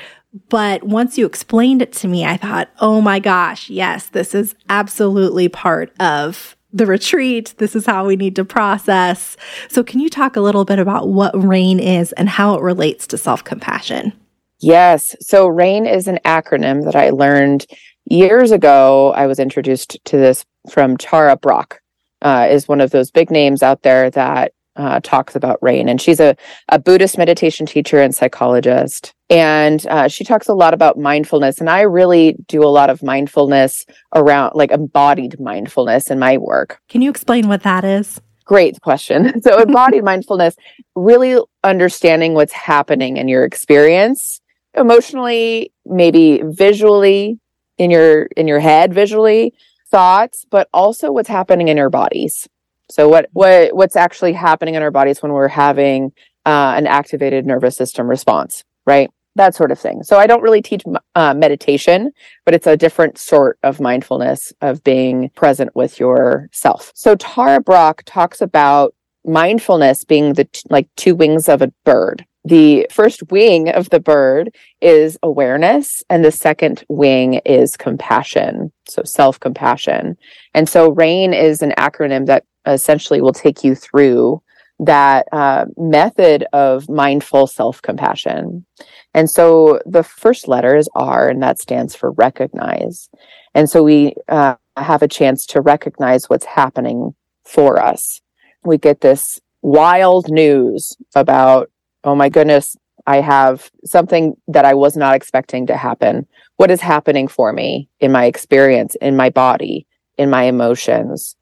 But 0.48 0.84
once 0.84 1.18
you 1.18 1.26
explained 1.26 1.82
it 1.82 1.92
to 1.94 2.08
me, 2.08 2.24
I 2.24 2.36
thought, 2.36 2.70
oh 2.80 3.00
my 3.00 3.18
gosh, 3.18 3.68
yes, 3.68 4.06
this 4.06 4.32
is 4.32 4.54
absolutely 4.68 5.48
part 5.48 5.92
of 6.00 6.56
the 6.72 6.86
retreat. 6.86 7.54
This 7.58 7.76
is 7.76 7.86
how 7.86 8.06
we 8.06 8.16
need 8.16 8.36
to 8.36 8.44
process. 8.44 9.36
So, 9.68 9.82
can 9.82 10.00
you 10.00 10.08
talk 10.08 10.36
a 10.36 10.40
little 10.40 10.64
bit 10.64 10.78
about 10.78 11.08
what 11.08 11.34
RAIN 11.34 11.78
is 11.78 12.12
and 12.12 12.28
how 12.28 12.54
it 12.54 12.62
relates 12.62 13.06
to 13.08 13.18
self 13.18 13.44
compassion? 13.44 14.12
Yes. 14.60 15.14
So, 15.20 15.46
RAIN 15.46 15.86
is 15.86 16.08
an 16.08 16.18
acronym 16.24 16.84
that 16.84 16.96
I 16.96 17.10
learned 17.10 17.66
years 18.04 18.50
ago. 18.50 19.12
I 19.14 19.26
was 19.26 19.38
introduced 19.38 19.98
to 20.04 20.16
this 20.16 20.44
from 20.70 20.96
Tara 20.96 21.36
Brach, 21.36 21.80
uh, 22.22 22.48
is 22.50 22.68
one 22.68 22.80
of 22.80 22.90
those 22.90 23.10
big 23.10 23.30
names 23.30 23.62
out 23.62 23.82
there 23.82 24.10
that 24.10 24.52
uh, 24.76 25.00
talks 25.00 25.34
about 25.36 25.58
rain. 25.62 25.88
And 25.88 26.00
she's 26.00 26.20
a, 26.20 26.36
a 26.68 26.78
Buddhist 26.78 27.18
meditation 27.18 27.66
teacher 27.66 28.00
and 28.00 28.14
psychologist. 28.14 29.12
And 29.28 29.86
uh, 29.86 30.08
she 30.08 30.24
talks 30.24 30.48
a 30.48 30.54
lot 30.54 30.74
about 30.74 30.98
mindfulness. 30.98 31.58
And 31.58 31.68
I 31.68 31.82
really 31.82 32.36
do 32.48 32.62
a 32.62 32.68
lot 32.68 32.90
of 32.90 33.02
mindfulness 33.02 33.84
around 34.14 34.54
like 34.54 34.70
embodied 34.70 35.38
mindfulness 35.40 36.10
in 36.10 36.18
my 36.18 36.38
work. 36.38 36.80
Can 36.88 37.02
you 37.02 37.10
explain 37.10 37.48
what 37.48 37.62
that 37.62 37.84
is? 37.84 38.20
Great 38.44 38.80
question. 38.80 39.40
So, 39.42 39.60
embodied 39.60 40.04
mindfulness, 40.04 40.56
really 40.94 41.40
understanding 41.64 42.34
what's 42.34 42.52
happening 42.52 43.16
in 43.16 43.28
your 43.28 43.44
experience 43.44 44.40
emotionally, 44.74 45.72
maybe 45.84 46.42
visually 46.44 47.38
in 47.78 47.90
your 47.90 48.24
in 48.36 48.48
your 48.48 48.60
head 48.60 48.92
visually, 48.92 49.54
thoughts, 49.90 50.44
but 50.50 50.68
also 50.72 51.12
what's 51.12 51.28
happening 51.28 51.68
in 51.68 51.76
your 51.76 51.90
bodies. 51.90 52.48
So 52.92 53.08
what 53.08 53.30
what 53.32 53.74
what's 53.74 53.96
actually 53.96 54.34
happening 54.34 54.74
in 54.74 54.82
our 54.82 54.90
bodies 54.90 55.22
when 55.22 55.32
we're 55.32 55.48
having 55.48 56.12
uh, 56.44 56.74
an 56.76 56.86
activated 56.86 57.46
nervous 57.46 57.74
system 57.74 58.06
response, 58.06 58.64
right? 58.84 59.10
That 59.34 59.54
sort 59.54 59.72
of 59.72 59.78
thing. 59.78 60.02
So 60.02 60.18
I 60.18 60.26
don't 60.26 60.42
really 60.42 60.60
teach 60.60 60.82
uh, 61.14 61.32
meditation, 61.32 62.12
but 62.44 62.52
it's 62.52 62.66
a 62.66 62.76
different 62.76 63.16
sort 63.16 63.58
of 63.62 63.80
mindfulness 63.80 64.52
of 64.60 64.84
being 64.84 65.30
present 65.30 65.74
with 65.74 65.98
yourself. 65.98 66.92
So 66.94 67.16
Tara 67.16 67.62
Brach 67.62 68.04
talks 68.04 68.42
about 68.42 68.94
mindfulness 69.24 70.04
being 70.04 70.34
the 70.34 70.44
t- 70.44 70.60
like 70.68 70.86
two 70.96 71.14
wings 71.14 71.48
of 71.48 71.62
a 71.62 71.72
bird. 71.84 72.26
The 72.44 72.88
first 72.90 73.22
wing 73.30 73.70
of 73.70 73.88
the 73.88 74.00
bird 74.00 74.54
is 74.82 75.16
awareness, 75.22 76.02
and 76.10 76.22
the 76.22 76.32
second 76.32 76.84
wing 76.88 77.40
is 77.46 77.74
compassion. 77.74 78.70
So 78.86 79.02
self 79.04 79.40
compassion. 79.40 80.18
And 80.52 80.68
so 80.68 80.90
RAIN 80.90 81.32
is 81.32 81.62
an 81.62 81.72
acronym 81.78 82.26
that 82.26 82.44
essentially 82.66 83.20
will 83.20 83.32
take 83.32 83.64
you 83.64 83.74
through 83.74 84.42
that 84.78 85.28
uh, 85.32 85.66
method 85.76 86.44
of 86.52 86.88
mindful 86.88 87.46
self 87.46 87.80
compassion. 87.82 88.66
And 89.14 89.30
so 89.30 89.80
the 89.86 90.02
first 90.02 90.48
letter 90.48 90.76
is 90.76 90.88
R, 90.94 91.28
and 91.28 91.42
that 91.42 91.60
stands 91.60 91.94
for 91.94 92.10
recognize. 92.12 93.08
And 93.54 93.68
so 93.68 93.82
we 93.82 94.14
uh, 94.28 94.56
have 94.76 95.02
a 95.02 95.08
chance 95.08 95.46
to 95.46 95.60
recognize 95.60 96.28
what's 96.28 96.46
happening 96.46 97.14
for 97.44 97.80
us. 97.80 98.20
We 98.64 98.78
get 98.78 99.00
this 99.00 99.40
wild 99.60 100.30
news 100.30 100.96
about, 101.14 101.70
oh 102.04 102.14
my 102.14 102.28
goodness, 102.28 102.76
I 103.06 103.16
have 103.20 103.70
something 103.84 104.36
that 104.48 104.64
I 104.64 104.74
was 104.74 104.96
not 104.96 105.14
expecting 105.14 105.66
to 105.66 105.76
happen. 105.76 106.26
What 106.56 106.70
is 106.70 106.80
happening 106.80 107.28
for 107.28 107.52
me 107.52 107.88
in 108.00 108.12
my 108.12 108.26
experience, 108.26 108.94
in 108.96 109.16
my 109.16 109.30
body, 109.30 109.86
in 110.16 110.30
my 110.30 110.44
emotions? 110.44 111.36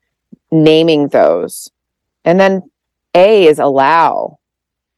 Naming 0.51 1.09
those. 1.09 1.71
And 2.25 2.39
then 2.39 2.63
A 3.15 3.47
is 3.47 3.59
allow, 3.59 4.39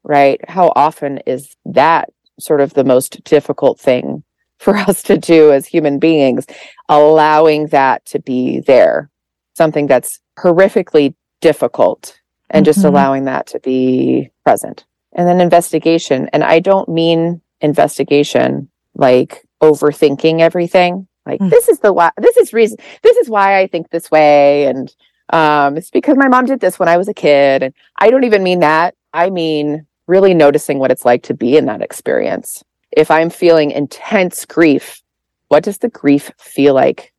right? 0.02 0.40
How 0.49 0.73
often 0.75 1.18
is 1.26 1.56
that 1.64 2.11
sort 2.40 2.61
of 2.61 2.75
the 2.75 2.85
most 2.85 3.23
difficult 3.25 3.78
thing 3.78 4.25
for 4.59 4.76
us 4.76 5.02
to 5.04 5.18
do 5.18 5.52
as 5.52 5.66
human 5.66 5.99
beings? 5.99 6.47
Allowing 6.88 7.68
that 7.68 8.04
to 8.06 8.18
be 8.18 8.61
there, 8.61 9.11
something 9.54 9.87
that's 9.87 10.21
horrifically 10.38 11.14
difficult, 11.40 12.18
and 12.50 12.64
mm-hmm. 12.64 12.73
just 12.73 12.85
allowing 12.85 13.25
that 13.25 13.47
to 13.49 13.61
be 13.61 14.30
present. 14.44 14.85
And 15.14 15.28
then 15.28 15.40
investigation. 15.40 16.30
And 16.32 16.42
I 16.42 16.61
don't 16.61 16.88
mean 16.88 17.42
investigation 17.61 18.68
like 18.94 19.47
overthinking 19.62 20.40
everything. 20.40 21.06
Like 21.25 21.40
Mm. 21.40 21.50
this 21.50 21.68
is 21.68 21.78
the 21.78 21.92
why 21.92 22.11
this 22.18 22.37
is 22.37 22.52
reason 22.52 22.78
this 23.02 23.16
is 23.16 23.28
why 23.30 23.61
I 23.61 23.68
think 23.68 23.90
this 23.90 24.11
way 24.11 24.66
and 24.66 24.92
um 25.32 25.76
it's 25.76 25.90
because 25.90 26.16
my 26.16 26.28
mom 26.28 26.44
did 26.44 26.60
this 26.60 26.78
when 26.78 26.88
I 26.88 26.96
was 26.96 27.08
a 27.08 27.14
kid 27.14 27.62
and 27.62 27.74
I 27.98 28.10
don't 28.10 28.24
even 28.24 28.42
mean 28.42 28.60
that. 28.60 28.94
I 29.12 29.30
mean 29.30 29.86
really 30.06 30.34
noticing 30.34 30.78
what 30.78 30.90
it's 30.90 31.04
like 31.04 31.22
to 31.24 31.34
be 31.34 31.56
in 31.56 31.66
that 31.66 31.82
experience. 31.82 32.62
If 32.90 33.10
I'm 33.10 33.30
feeling 33.30 33.70
intense 33.70 34.44
grief, 34.44 35.02
what 35.48 35.62
does 35.62 35.78
the 35.78 35.88
grief 35.88 36.30
feel 36.38 36.74
like 36.74 37.12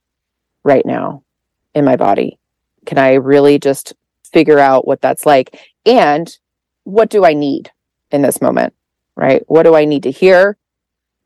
right 0.63 0.85
now 0.85 1.23
in 1.73 1.85
my 1.85 1.95
body? 1.95 2.39
Can 2.85 2.97
I 2.97 3.13
really 3.13 3.59
just 3.59 3.93
figure 4.31 4.59
out 4.59 4.87
what 4.87 5.01
that's 5.01 5.25
like 5.25 5.73
and 5.85 6.37
what 6.83 7.09
do 7.09 7.25
I 7.25 7.33
need 7.33 7.71
in 8.11 8.21
this 8.21 8.41
moment? 8.41 8.73
Right? 9.15 9.43
What 9.47 9.63
do 9.63 9.75
I 9.75 9.85
need 9.85 10.03
to 10.03 10.11
hear? 10.11 10.57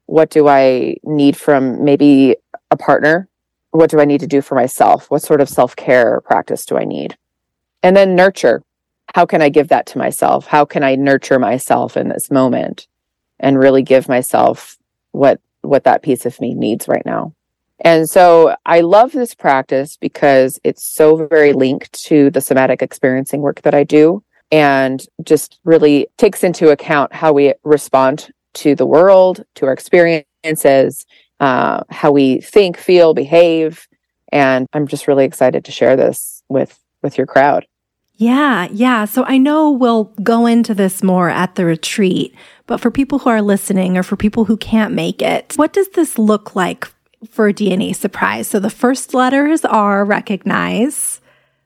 What 0.06 0.29
do 0.29 0.48
I 0.48 0.98
need 1.03 1.36
from 1.36 1.84
maybe 1.84 2.36
a 2.72 2.77
partner? 2.77 3.27
What 3.72 3.90
do 3.90 4.00
I 4.00 4.06
need 4.06 4.22
to 4.22 4.28
do 4.28 4.42
for 4.42 4.56
myself? 4.56 5.10
What 5.12 5.24
sort 5.24 5.42
of 5.42 5.50
self 5.50 5.76
care 5.76 6.22
practice 6.22 6.66
do 6.66 6.78
I 6.78 6.86
need? 6.86 7.18
And 7.84 7.96
then 7.96 8.16
nurture. 8.16 8.64
How 9.16 9.26
can 9.26 9.42
I 9.42 9.50
give 9.50 9.70
that 9.70 9.86
to 9.88 9.98
myself? 9.98 10.48
How 10.48 10.66
can 10.66 10.84
I 10.84 10.96
nurture 10.96 11.40
myself 11.40 11.96
in 11.96 12.10
this 12.10 12.30
moment 12.30 12.88
and 13.40 13.58
really 13.58 13.84
give 13.84 14.10
myself 14.10 14.78
what 15.12 15.40
what 15.62 15.84
that 15.84 16.04
piece 16.04 16.26
of 16.26 16.40
me 16.40 16.54
needs 16.54 16.88
right 16.88 17.06
now? 17.06 17.34
And 17.80 18.10
so 18.10 18.56
I 18.66 18.82
love 18.82 19.12
this 19.12 19.36
practice 19.36 19.98
because 19.98 20.60
it's 20.64 20.84
so 20.84 21.28
very 21.28 21.54
linked 21.54 21.94
to 22.06 22.32
the 22.32 22.42
somatic 22.42 22.82
experiencing 22.82 23.42
work 23.42 23.62
that 23.62 23.76
I 23.76 23.84
do 23.84 24.24
and 24.52 25.06
just 25.24 25.60
really 25.64 26.08
takes 26.18 26.44
into 26.44 26.70
account 26.70 27.14
how 27.14 27.34
we 27.34 27.54
respond 27.64 28.32
to 28.56 28.76
the 28.76 28.86
world, 28.86 29.44
to 29.56 29.66
our 29.66 29.74
experiences, 29.74 31.06
uh, 31.39 31.84
how 31.89 32.12
we 32.12 32.41
think, 32.41 32.77
feel, 32.77 33.13
behave. 33.13 33.88
And 34.32 34.67
I'm 34.74 34.88
just 34.88 35.08
really 35.08 35.25
excited 35.25 35.65
to 35.65 35.72
share 35.72 35.96
this 35.96 36.44
with 36.50 36.79
with 37.01 37.17
your 37.17 37.27
crowd. 37.27 37.65
Yeah, 38.15 38.67
yeah. 38.72 39.06
So 39.06 39.24
I 39.25 39.38
know 39.38 39.72
we'll 39.72 40.06
go 40.24 40.48
into 40.48 40.74
this 40.74 41.03
more 41.03 41.29
at 41.29 41.56
the 41.56 41.65
retreat, 41.65 42.34
but 42.65 42.82
for 42.82 42.89
people 42.89 43.20
who 43.20 43.29
are 43.29 43.44
listening 43.44 43.96
or 43.96 44.01
for 44.01 44.15
people 44.15 44.46
who 44.46 44.58
can't 44.58 44.94
make 44.94 45.22
it, 45.22 45.53
what 45.56 45.72
does 45.72 45.88
this 45.89 46.17
look 46.17 46.56
like 46.56 46.88
for 47.29 47.53
DNA 47.53 47.96
surprise? 47.96 48.48
So 48.48 48.60
the 48.60 48.72
first 48.72 49.13
letters 49.13 49.63
are 49.63 50.03
recognize. 50.03 51.22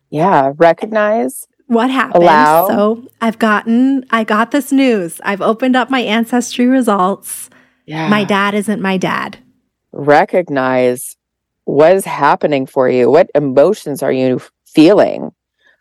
Yeah, 0.10 0.52
recognize. 0.58 1.48
What 1.68 1.90
happened? 1.90 2.24
Allow. 2.24 2.68
So 2.68 3.08
I've 3.22 3.40
gotten, 3.40 4.06
I 4.12 4.26
got 4.26 4.52
this 4.52 4.74
news. 4.74 5.22
I've 5.24 5.42
opened 5.42 5.78
up 5.78 5.90
my 5.90 6.02
ancestry 6.02 6.66
results. 6.66 7.50
Yeah. 7.86 8.10
My 8.10 8.26
dad 8.26 8.54
isn't 8.54 8.82
my 8.82 8.98
dad. 8.98 9.38
Recognize 9.92 11.16
what 11.66 11.94
is 11.96 12.06
happening 12.06 12.66
for 12.66 12.90
you. 12.90 13.10
What 13.10 13.30
emotions 13.36 14.02
are 14.04 14.12
you 14.12 14.42
feeling? 14.66 15.32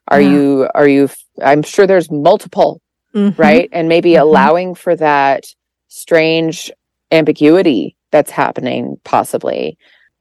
Are 0.08 0.20
Yeah. 0.20 0.30
you 0.30 0.68
are 0.74 0.88
you 0.88 1.08
I'm 1.42 1.62
sure 1.62 1.86
there's 1.86 2.10
multiple 2.10 2.80
Mhm. 3.14 3.38
right? 3.38 3.68
And 3.72 3.88
maybe 3.88 4.12
Mhm. 4.12 4.20
allowing 4.20 4.74
for 4.74 4.94
that 4.96 5.44
strange 5.88 6.70
ambiguity 7.10 7.96
that's 8.12 8.30
happening, 8.30 8.98
possibly 9.04 9.76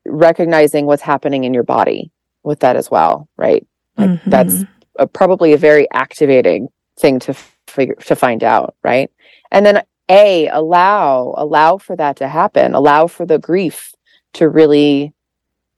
recognizing 0.05 0.85
what's 0.85 1.01
happening 1.03 1.43
in 1.43 1.53
your 1.53 1.63
body 1.63 2.11
with 2.43 2.59
that 2.61 2.75
as 2.75 2.89
well, 2.89 3.27
right? 3.37 3.65
Like 3.97 4.09
Mhm. 4.09 4.21
that's 4.31 4.65
a, 4.97 5.05
probably 5.07 5.53
a 5.53 5.57
very 5.57 5.87
activating 5.93 6.69
thing 6.99 7.19
to 7.19 7.33
figure 7.67 7.95
to 7.95 8.15
find 8.15 8.43
out, 8.43 8.75
right? 8.83 9.11
And 9.51 9.65
then 9.65 9.83
a 10.09 10.47
allow 10.47 11.33
allow 11.37 11.77
for 11.77 11.95
that 11.95 12.17
to 12.17 12.27
happen, 12.27 12.73
allow 12.73 13.07
for 13.07 13.25
the 13.25 13.39
grief 13.39 13.93
to 14.33 14.49
really 14.49 15.13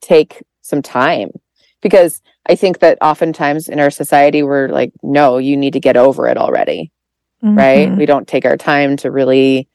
take 0.02 0.44
some 0.62 0.82
time. 0.82 1.32
Because 1.82 2.22
I 2.48 2.56
think 2.56 2.80
that 2.80 2.98
oftentimes 3.02 3.68
in 3.68 3.80
our 3.80 3.92
society 3.92 4.44
we're 4.44 4.70
like, 4.70 4.92
no, 5.04 5.38
you 5.38 5.58
need 5.58 5.74
to 5.74 5.80
get 5.80 5.98
over 5.98 6.28
it 6.28 6.38
already 6.38 6.92
right? 7.44 7.90
Mhm. 7.90 7.98
we 7.98 8.06
don't 8.06 8.28
take 8.28 8.46
our 8.46 8.58
time 8.58 8.96
to 8.98 9.10
really 9.12 9.68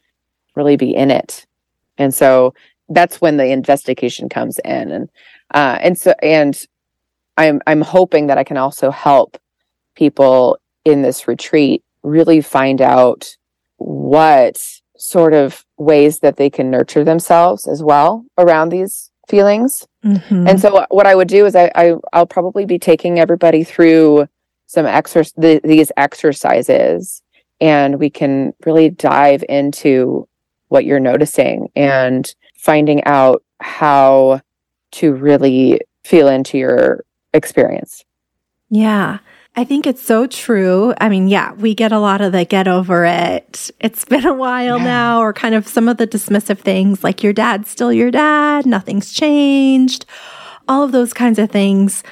really 0.55 0.77
be 0.77 0.95
in 0.95 1.11
it. 1.11 1.47
And 1.99 2.15
so 2.15 2.55
that's 2.89 3.21
when 3.21 3.37
the 3.37 3.47
investigation 3.47 4.29
comes 4.29 4.59
in. 4.65 4.91
And 4.93 5.09
uh 5.53 5.79
and 5.81 5.99
so 5.99 6.15
and 6.23 6.61
i'm 7.37 7.61
i'm 7.67 7.83
hoping 7.83 8.29
that 8.29 8.39
i 8.39 8.45
can 8.45 8.57
also 8.57 8.91
help 8.91 9.37
people 9.95 10.59
in 10.85 11.03
this 11.03 11.29
retreat 11.29 11.83
really 12.03 12.41
find 12.41 12.81
out 12.81 13.37
what 13.79 14.81
sort 14.97 15.35
of 15.35 15.65
ways 15.77 16.21
that 16.21 16.37
they 16.37 16.49
can 16.51 16.71
nurture 16.71 17.05
themselves 17.05 17.67
as 17.69 17.83
well 17.83 18.25
around 18.39 18.71
these 18.71 19.11
feelings 19.29 19.87
Mhm. 20.05 20.49
and 20.49 20.61
so 20.61 20.87
what 20.91 21.07
I 21.07 21.15
would 21.17 21.27
do 21.29 21.45
is 21.47 21.57
I, 21.57 21.71
I 21.75 21.95
I'll 22.13 22.27
probably 22.27 22.65
be 22.65 22.79
taking 22.79 23.19
everybody 23.19 23.65
through 23.65 24.29
some 24.67 24.87
exercise 24.87 25.33
the, 25.37 25.61
these 25.65 25.91
exercises 25.97 27.23
and 27.61 27.99
we 27.99 28.09
can 28.11 28.53
really 28.65 28.89
dive 28.91 29.45
into 29.49 30.29
what 30.69 30.85
you're 30.85 31.01
noticing 31.01 31.69
and 31.75 32.35
finding 32.57 33.03
out 33.05 33.43
how 33.61 34.41
to 34.93 35.13
really 35.13 35.81
feel 36.05 36.29
into 36.29 36.57
your 36.59 37.05
experience. 37.33 38.05
Yeah. 38.71 39.19
I 39.59 39.65
think 39.65 39.87
it's 39.87 40.03
so 40.03 40.27
true. 40.27 40.93
I 41.01 41.09
mean, 41.09 41.29
yeah, 41.29 41.53
we 41.55 41.75
get 41.75 41.91
a 41.91 41.99
lot 41.99 42.21
of 42.21 42.33
the 42.33 42.45
get 42.45 42.69
over 42.69 43.07
it. 43.07 43.71
It's 43.81 44.05
been 44.05 44.27
a 44.27 44.35
while 44.35 44.77
Yeah. 44.79 44.85
now, 44.85 45.21
or 45.23 45.33
kind 45.33 45.55
of 45.55 45.67
some 45.67 45.89
of 45.89 45.97
the 45.97 46.07
dismissive 46.07 46.59
things 46.59 47.03
like 47.03 47.23
your 47.23 47.33
dad's 47.33 47.71
still 47.71 47.91
your 47.93 48.11
dad, 48.11 48.67
nothing's 48.67 49.13
changed, 49.13 50.05
all 50.69 50.83
of 50.83 50.93
those 50.93 51.15
kinds 51.15 51.39
of 51.39 51.51
things. 51.51 52.03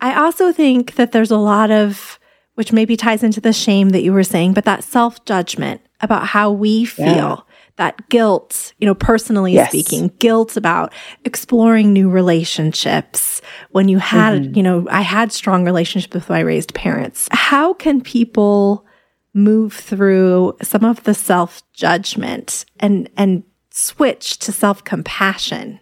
I 0.00 0.14
also 0.20 0.50
think 0.52 0.96
that 0.96 1.12
there's 1.12 1.30
a 1.30 1.36
lot 1.36 1.70
of, 1.70 2.18
which 2.54 2.72
maybe 2.72 2.96
ties 2.96 3.22
into 3.22 3.40
the 3.40 3.52
shame 3.52 3.90
that 3.90 4.02
you 4.02 4.12
were 4.12 4.24
saying, 4.24 4.54
but 4.54 4.64
that 4.64 4.82
self 4.82 5.24
judgment 5.24 5.82
about 6.00 6.26
how 6.26 6.50
we 6.50 6.84
feel. 6.84 7.06
Yeah. 7.06 7.36
That 7.80 8.10
guilt, 8.10 8.74
you 8.78 8.84
know, 8.86 8.94
personally 8.94 9.54
Yes. 9.54 9.70
speaking, 9.70 10.12
guilt 10.18 10.54
about 10.58 10.92
exploring 11.24 11.94
new 11.94 12.10
relationships 12.10 13.40
when 13.70 13.88
you 13.88 13.96
had, 13.98 14.42
Mhm. 14.42 14.56
you 14.56 14.62
know, 14.62 14.86
I 14.90 15.00
had 15.00 15.32
strong 15.32 15.64
relationships 15.64 16.12
with 16.12 16.28
my 16.28 16.40
raised 16.40 16.74
parents. 16.74 17.26
How 17.32 17.72
can 17.72 18.02
people 18.02 18.84
move 19.32 19.72
through 19.72 20.56
some 20.62 20.84
of 20.84 21.04
the 21.04 21.14
self 21.14 21.62
judgment 21.72 22.66
and, 22.80 23.08
and 23.16 23.44
switch 23.70 24.38
to 24.40 24.52
self 24.52 24.84
compassion 24.84 25.80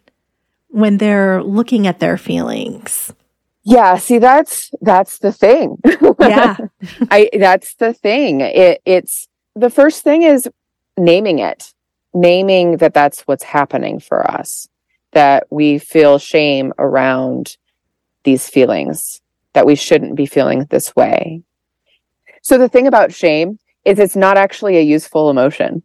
when 0.69 0.99
they're 0.99 1.43
looking 1.43 1.89
at 1.89 1.99
their 1.99 2.17
feelings? 2.17 3.13
Yeah, 3.65 3.97
see 3.99 4.19
that's 4.19 4.71
that's 4.83 5.19
the 5.19 5.33
thing. 5.33 5.79
Yeah. 6.21 6.57
I 7.11 7.29
that's 7.41 7.75
the 7.75 7.93
thing. 7.93 8.41
It 8.41 8.81
it's 8.85 9.27
the 9.57 9.69
first 9.69 10.05
thing 10.05 10.23
is 10.23 10.49
naming 10.97 11.41
it. 11.41 11.75
Naming 12.15 12.79
that 12.79 12.95
that's 12.95 13.23
what's 13.23 13.45
happening 13.45 14.01
for 14.01 14.29
us. 14.31 14.69
That 15.13 15.47
we 15.51 15.79
feel 15.79 16.19
shame 16.19 16.73
around 16.79 17.57
these 18.25 18.49
feelings, 18.49 19.21
that 19.55 19.67
we 19.67 19.75
shouldn't 19.75 20.17
be 20.17 20.27
feeling 20.27 20.67
this 20.71 20.95
way. 20.95 21.43
So 22.43 22.59
the 22.59 22.69
thing 22.69 22.87
about 22.87 23.13
shame 23.13 23.59
is 23.85 23.99
it's 23.99 24.17
not 24.17 24.37
actually 24.37 24.77
a 24.77 24.83
useful 24.83 25.31
emotion. 25.31 25.83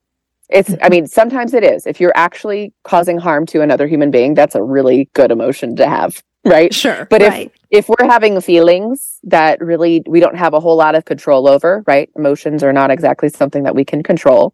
It's 0.50 0.76
I 0.82 0.90
mean 0.90 1.08
sometimes 1.08 1.54
it 1.54 1.64
is. 1.64 1.88
If 1.88 2.00
you're 2.00 2.14
actually 2.16 2.74
causing 2.84 3.18
harm 3.18 3.46
to 3.48 3.62
another 3.62 3.88
human 3.88 4.12
being, 4.12 4.34
that's 4.34 4.56
a 4.56 4.64
really 4.64 5.10
good 5.14 5.32
emotion 5.32 5.76
to 5.78 5.88
have, 5.88 6.22
right? 6.44 6.74
Sure. 6.74 7.08
But 7.10 7.22
if- 7.22 7.34
right. 7.34 7.52
if 7.72 7.90
we're 7.90 8.06
having 8.06 8.40
feelings 8.42 9.20
that 9.24 9.62
really 9.62 10.04
we 10.06 10.20
don't 10.20 10.36
have 10.36 10.54
a 10.54 10.60
whole 10.60 10.76
lot 10.76 10.96
of 10.96 11.06
control 11.06 11.48
over, 11.48 11.84
right? 11.88 12.10
Emotions 12.16 12.62
are 12.62 12.74
not 12.74 12.92
exactly 12.92 13.30
something 13.30 13.64
that 13.64 13.76
we 13.76 13.86
can 13.86 14.04
control. 14.04 14.54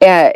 Uh, 0.00 0.32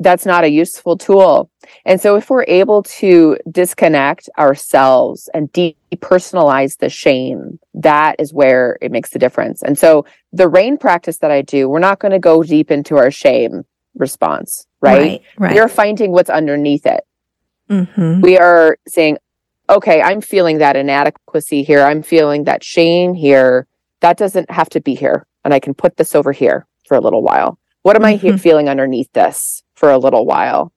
that's 0.00 0.26
not 0.26 0.44
a 0.44 0.50
useful 0.50 0.96
tool. 0.98 1.50
And 1.86 2.00
so 2.00 2.16
if 2.16 2.28
we're 2.30 2.44
able 2.48 2.82
to 2.82 3.38
disconnect 3.50 4.28
ourselves 4.38 5.28
and 5.32 5.50
depersonalize 5.52 6.78
the 6.78 6.88
shame, 6.88 7.58
that 7.74 8.16
is 8.18 8.32
where 8.34 8.76
it 8.82 8.90
makes 8.92 9.10
the 9.10 9.18
difference. 9.18 9.62
And 9.62 9.78
so 9.78 10.04
the 10.32 10.48
rain 10.48 10.76
practice 10.78 11.18
that 11.18 11.30
I 11.30 11.42
do, 11.42 11.68
we're 11.68 11.78
not 11.78 12.00
going 12.00 12.12
to 12.12 12.18
go 12.18 12.42
deep 12.42 12.70
into 12.70 12.96
our 12.96 13.10
shame 13.10 13.64
response, 13.94 14.66
right? 14.80 14.98
Right. 15.00 15.22
right. 15.38 15.52
We 15.54 15.58
are 15.60 15.68
finding 15.68 16.10
what's 16.12 16.30
underneath 16.30 16.86
it 16.86 17.04
Mhm. 17.70 18.20
we 18.20 18.36
are 18.36 18.76
saying, 18.86 19.16
okay, 19.70 20.02
I'm 20.02 20.20
feeling 20.20 20.58
that 20.58 20.76
inadequacy 20.76 21.62
here. 21.62 21.80
I'm 21.82 22.02
feeling 22.02 22.44
that 22.44 22.62
shame 22.62 23.14
here. 23.14 23.66
That 24.00 24.18
doesn't 24.18 24.50
have 24.50 24.68
to 24.70 24.82
be 24.82 24.94
here. 24.94 25.26
And 25.46 25.54
I 25.54 25.60
can 25.60 25.72
put 25.72 25.96
this 25.96 26.14
over 26.14 26.32
here 26.32 26.66
for 26.86 26.94
a 26.94 27.00
little 27.00 27.22
while. 27.22 27.58
What 27.80 27.96
am 27.96 28.04
I 28.04 28.16
he- 28.16 28.32
Mhm. 28.32 28.40
feeling 28.40 28.68
underneath 28.68 29.10
this 29.14 29.62
for 29.74 29.90
a 29.90 29.98
little 29.98 30.26
while? 30.26 30.72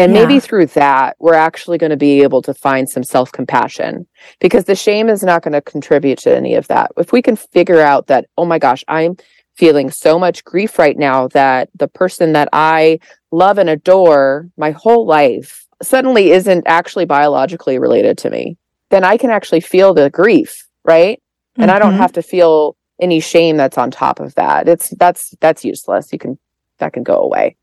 And 0.00 0.14
maybe 0.14 0.40
through 0.40 0.66
that, 0.66 1.16
we're 1.18 1.34
actually 1.34 1.76
going 1.76 1.90
to 1.90 1.96
be 1.96 2.22
able 2.22 2.40
to 2.42 2.54
find 2.54 2.88
some 2.88 3.02
self 3.02 3.30
compassion 3.32 4.06
because 4.40 4.64
the 4.64 4.74
shame 4.74 5.10
is 5.10 5.22
not 5.22 5.42
going 5.42 5.52
to 5.52 5.60
contribute 5.60 6.18
to 6.20 6.34
any 6.34 6.54
of 6.54 6.66
that. 6.68 6.90
If 6.96 7.12
we 7.12 7.20
can 7.20 7.36
figure 7.36 7.80
out 7.80 8.06
that, 8.06 8.24
oh 8.38 8.46
my 8.46 8.58
gosh, 8.58 8.82
I'm 8.88 9.16
feeling 9.56 9.90
so 9.90 10.18
much 10.18 10.42
grief 10.42 10.78
right 10.78 10.96
now 10.96 11.28
that 11.28 11.68
the 11.74 11.86
person 11.86 12.32
that 12.32 12.48
I 12.50 12.98
love 13.30 13.58
and 13.58 13.68
adore 13.68 14.48
my 14.56 14.70
whole 14.70 15.04
life 15.04 15.66
suddenly 15.82 16.30
isn't 16.30 16.66
actually 16.66 17.04
biologically 17.04 17.78
related 17.78 18.16
to 18.18 18.30
me, 18.30 18.56
then 18.88 19.04
I 19.04 19.18
can 19.18 19.30
actually 19.30 19.60
feel 19.60 19.92
the 19.92 20.08
grief, 20.08 20.66
right? 20.82 21.20
And 21.56 21.66
mm-hmm. 21.66 21.76
I 21.76 21.78
don't 21.78 21.90
mm-hmm. 21.92 22.00
have 22.00 22.12
to 22.12 22.22
feel 22.22 22.74
any 23.02 23.20
shame 23.20 23.58
that's 23.58 23.76
on 23.76 23.90
top 23.90 24.18
of 24.18 24.34
that. 24.36 24.66
It's 24.66 24.90
that's 24.90 25.34
that's 25.40 25.62
useless. 25.62 26.10
You 26.10 26.18
can 26.18 26.38
that 26.78 26.94
can 26.94 27.02
go 27.02 27.16
away. 27.18 27.56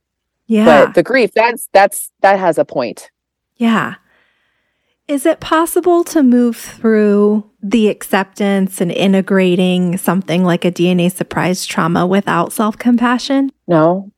Yeah. 0.48 0.86
But 0.86 0.96
the 0.96 1.04
grief, 1.04 1.32
that's 1.34 1.70
that's 1.74 2.12
that 2.22 2.40
has 2.40 2.58
a 2.58 2.66
point. 2.66 3.12
Yeah. 3.58 3.96
Is 5.08 5.26
it 5.26 5.40
possible 5.40 6.04
to 6.06 6.22
move 6.22 6.58
through 6.58 7.50
the 7.62 7.88
acceptance 7.88 8.82
and 8.82 8.92
integrating 8.92 9.98
something 9.98 10.44
like 10.44 10.66
a 10.66 10.72
DNA 10.72 11.12
surprise 11.12 11.66
trauma 11.66 12.06
without 12.06 12.52
self 12.52 12.78
compassion? 12.78 13.52
No, 13.68 14.12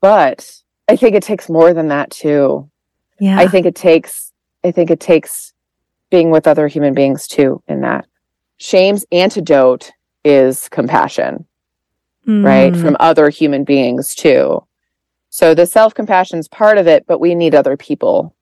but 0.00 0.62
I 0.88 0.96
think 0.96 1.16
it 1.16 1.22
takes 1.22 1.48
more 1.48 1.72
than 1.72 1.88
that 1.88 2.10
too. 2.10 2.70
Yeah. 3.18 3.38
I 3.38 3.48
think 3.48 3.66
it 3.66 3.74
takes, 3.74 4.32
I 4.64 4.70
think 4.70 4.90
it 4.90 5.00
takes 5.00 5.52
being 6.10 6.30
with 6.30 6.46
other 6.46 6.68
human 6.68 6.94
beings 6.94 7.26
too 7.26 7.62
in 7.66 7.80
that. 7.80 8.06
Shame's 8.58 9.04
antidote 9.12 9.92
is 10.24 10.68
compassion, 10.68 11.46
mm. 12.26 12.44
right? 12.44 12.74
From 12.76 12.96
other 13.00 13.30
human 13.30 13.64
beings 13.64 14.14
too. 14.14 14.65
So 15.36 15.52
the 15.52 15.66
self 15.66 15.92
compassion 15.92 16.38
is 16.38 16.48
part 16.48 16.78
of 16.78 16.86
it, 16.86 17.06
but 17.06 17.20
we 17.20 17.34
need 17.34 17.54
other 17.54 17.76
people 17.76 18.34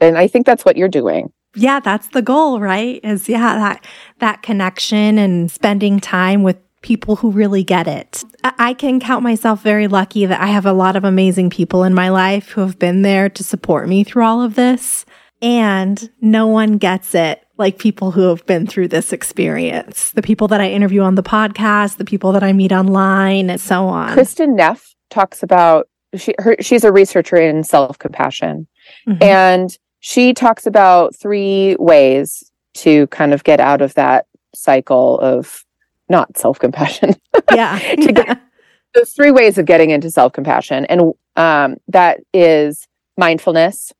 and 0.00 0.16
I 0.16 0.28
think 0.28 0.46
that's 0.46 0.64
what 0.64 0.76
you're 0.76 0.88
doing. 0.88 1.32
Yeah, 1.56 1.80
that's 1.80 2.08
the 2.08 2.22
goal, 2.22 2.60
right? 2.60 3.00
Is 3.02 3.28
yeah, 3.28 3.56
that 3.56 3.84
that 4.20 4.42
connection 4.42 5.18
and 5.18 5.50
spending 5.50 5.98
time 5.98 6.44
with 6.44 6.56
people 6.82 7.16
who 7.16 7.32
really 7.32 7.64
get 7.64 7.88
it. 7.88 8.22
I 8.44 8.74
can 8.74 9.00
count 9.00 9.24
myself 9.24 9.60
very 9.62 9.88
lucky 9.88 10.24
that 10.24 10.40
I 10.40 10.46
have 10.46 10.66
a 10.66 10.72
lot 10.72 10.94
of 10.94 11.02
amazing 11.02 11.50
people 11.50 11.82
in 11.82 11.94
my 11.94 12.10
life 12.10 12.50
who 12.50 12.60
have 12.60 12.78
been 12.78 13.02
there 13.02 13.28
to 13.30 13.42
support 13.42 13.88
me 13.88 14.04
through 14.04 14.24
all 14.24 14.40
of 14.40 14.54
this. 14.54 15.04
And 15.42 16.08
no 16.20 16.46
one 16.46 16.78
gets 16.78 17.14
it 17.14 17.44
like 17.56 17.78
people 17.78 18.12
who 18.12 18.22
have 18.28 18.46
been 18.46 18.68
through 18.68 18.88
this 18.88 19.12
experience. 19.12 20.12
The 20.12 20.22
people 20.22 20.46
that 20.48 20.60
I 20.60 20.70
interview 20.70 21.00
on 21.00 21.16
the 21.16 21.22
podcast, 21.24 21.96
the 21.96 22.04
people 22.04 22.30
that 22.32 22.44
I 22.44 22.52
meet 22.52 22.72
online, 22.72 23.50
and 23.50 23.60
so 23.60 23.86
on. 23.86 24.16
Kristin 24.16 24.54
Neff 24.54 24.87
talks 25.10 25.42
about 25.42 25.88
she 26.16 26.34
her, 26.38 26.56
she's 26.60 26.84
a 26.84 26.92
researcher 26.92 27.36
in 27.36 27.62
self-compassion 27.62 28.66
Mm-hmm. 29.06 29.22
And 29.22 29.78
she 30.00 30.32
talks 30.32 30.66
about 30.66 31.14
three 31.14 31.76
ways 31.78 32.50
to 32.74 33.06
kind 33.08 33.32
of 33.32 33.44
get 33.44 33.60
out 33.60 33.82
of 33.82 33.94
that 33.94 34.26
cycle 34.54 35.18
of 35.20 35.64
not 36.08 36.36
self 36.36 36.58
compassion. 36.58 37.14
Yeah. 37.54 37.78
to 37.78 38.12
get, 38.12 38.40
those 38.94 39.12
three 39.12 39.30
ways 39.30 39.56
of 39.56 39.64
getting 39.64 39.90
into 39.90 40.10
self 40.10 40.32
compassion. 40.32 40.84
And 40.86 41.14
um, 41.36 41.76
that 41.88 42.20
is 42.34 42.86
mindfulness, 43.16 43.92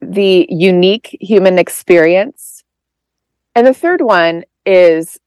the 0.00 0.46
unique 0.48 1.16
human 1.20 1.58
experience. 1.58 2.64
And 3.54 3.66
the 3.66 3.74
third 3.74 4.00
one 4.00 4.44
is 4.64 5.20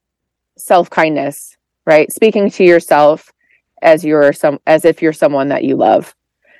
self 0.57 0.89
kindness, 0.89 1.55
right? 1.85 2.11
Speaking 2.11 2.49
to 2.51 2.63
yourself 2.63 3.31
as 3.83 4.03
you're 4.03 4.33
some 4.33 4.59
as 4.65 4.85
if 4.85 5.01
you're 5.01 5.13
someone 5.13 5.49
that 5.49 5.63
you 5.63 5.75
love. 5.75 6.15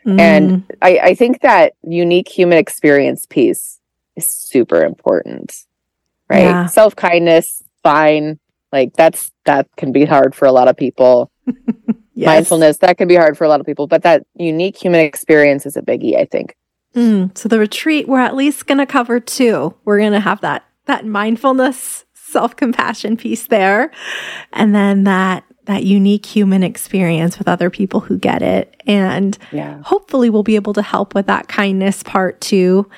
Mm. 0.05 0.19
And 0.19 0.63
I, 0.81 0.99
I 0.99 1.15
think 1.15 1.41
that 1.41 1.73
unique 1.83 2.27
human 2.27 2.57
experience 2.57 3.25
piece 3.25 3.79
is 4.15 4.29
super 4.29 4.83
important, 4.83 5.55
right? 6.29 6.43
Yeah. 6.43 6.65
Self 6.67 6.95
kindness, 6.95 7.63
fine. 7.83 8.39
Like 8.71 8.93
that's, 8.93 9.31
that 9.45 9.67
can 9.77 9.91
be 9.91 10.05
hard 10.05 10.35
for 10.35 10.45
a 10.45 10.51
lot 10.51 10.67
of 10.67 10.75
people. 10.75 11.31
yes. 12.13 12.27
Mindfulness, 12.27 12.77
that 12.77 12.97
can 12.97 13.07
be 13.07 13.15
hard 13.15 13.37
for 13.37 13.43
a 13.43 13.49
lot 13.49 13.59
of 13.59 13.65
people, 13.65 13.87
but 13.87 14.03
that 14.03 14.25
unique 14.35 14.75
human 14.75 15.01
experience 15.01 15.65
is 15.65 15.77
a 15.77 15.81
biggie, 15.81 16.17
I 16.17 16.25
think. 16.25 16.55
Mm. 16.95 17.37
So 17.37 17.47
the 17.49 17.59
retreat, 17.59 18.07
we're 18.07 18.19
at 18.19 18.35
least 18.35 18.65
going 18.65 18.77
to 18.79 18.85
cover 18.85 19.19
two. 19.19 19.75
We're 19.85 19.99
going 19.99 20.13
to 20.13 20.19
have 20.19 20.41
that, 20.41 20.65
that 20.85 21.05
mindfulness, 21.05 22.05
self 22.13 22.55
compassion 22.55 23.15
piece 23.15 23.47
there. 23.47 23.91
And 24.51 24.75
then 24.75 25.03
that 25.05 25.43
that 25.65 25.83
unique 25.83 26.25
human 26.25 26.63
experience 26.63 27.37
with 27.37 27.47
other 27.47 27.69
people 27.69 28.01
who 28.01 28.17
get 28.17 28.41
it. 28.41 28.81
And 28.85 29.37
yeah. 29.51 29.81
hopefully 29.83 30.29
we'll 30.29 30.43
be 30.43 30.55
able 30.55 30.73
to 30.73 30.81
help 30.81 31.15
with 31.15 31.27
that 31.27 31.47
kindness 31.47 32.03
part 32.03 32.41
too. 32.41 32.89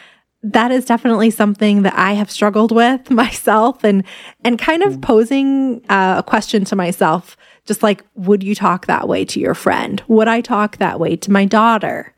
That 0.41 0.71
is 0.71 0.85
definitely 0.85 1.31
something 1.31 1.83
that 1.83 1.93
I 1.95 2.13
have 2.13 2.31
struggled 2.31 2.71
with 2.71 3.09
myself 3.11 3.83
and, 3.83 4.03
and 4.43 4.57
kind 4.57 4.83
of 4.83 4.93
mm. 4.93 5.01
posing 5.01 5.85
uh, 5.89 6.15
a 6.19 6.23
question 6.23 6.65
to 6.65 6.75
myself, 6.75 7.37
just 7.65 7.83
like, 7.83 8.03
would 8.15 8.43
you 8.43 8.55
talk 8.55 8.87
that 8.87 9.07
way 9.07 9.25
to 9.25 9.39
your 9.39 9.55
friend? 9.55 10.03
Would 10.07 10.27
I 10.27 10.41
talk 10.41 10.77
that 10.77 10.99
way 10.99 11.15
to 11.17 11.31
my 11.31 11.45
daughter? 11.45 12.13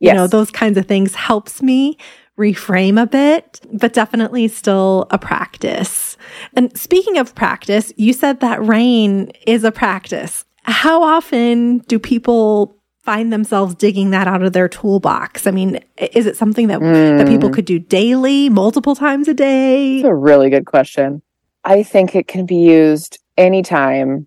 Yes. 0.00 0.12
You 0.12 0.18
know, 0.18 0.26
those 0.26 0.50
kinds 0.50 0.78
of 0.78 0.86
things 0.86 1.14
helps 1.14 1.62
me 1.62 1.96
reframe 2.42 3.00
a 3.00 3.06
bit, 3.06 3.60
but 3.72 3.92
definitely 3.92 4.48
still 4.48 5.06
a 5.10 5.18
practice. 5.18 6.16
And 6.54 6.76
speaking 6.76 7.18
of 7.18 7.34
practice, 7.34 7.92
you 7.96 8.12
said 8.12 8.40
that 8.40 8.64
rain 8.64 9.30
is 9.46 9.62
a 9.64 9.70
practice. 9.70 10.44
How 10.64 11.02
often 11.02 11.78
do 11.78 11.98
people 11.98 12.76
find 13.02 13.32
themselves 13.32 13.74
digging 13.74 14.10
that 14.10 14.26
out 14.26 14.42
of 14.42 14.52
their 14.52 14.68
toolbox? 14.68 15.46
I 15.46 15.52
mean, 15.52 15.80
is 15.98 16.26
it 16.26 16.36
something 16.36 16.68
that, 16.68 16.80
mm. 16.80 17.18
that 17.18 17.26
people 17.26 17.48
hmm. 17.48 17.54
could 17.54 17.64
do 17.64 17.78
daily, 17.78 18.48
multiple 18.48 18.94
times 18.94 19.28
a 19.28 19.34
day? 19.34 20.02
That's 20.02 20.10
a 20.10 20.14
really 20.14 20.50
good 20.50 20.66
question. 20.66 21.22
I 21.64 21.82
think 21.82 22.14
it 22.14 22.26
can 22.28 22.46
be 22.46 22.56
used 22.56 23.18
anytime. 23.36 24.26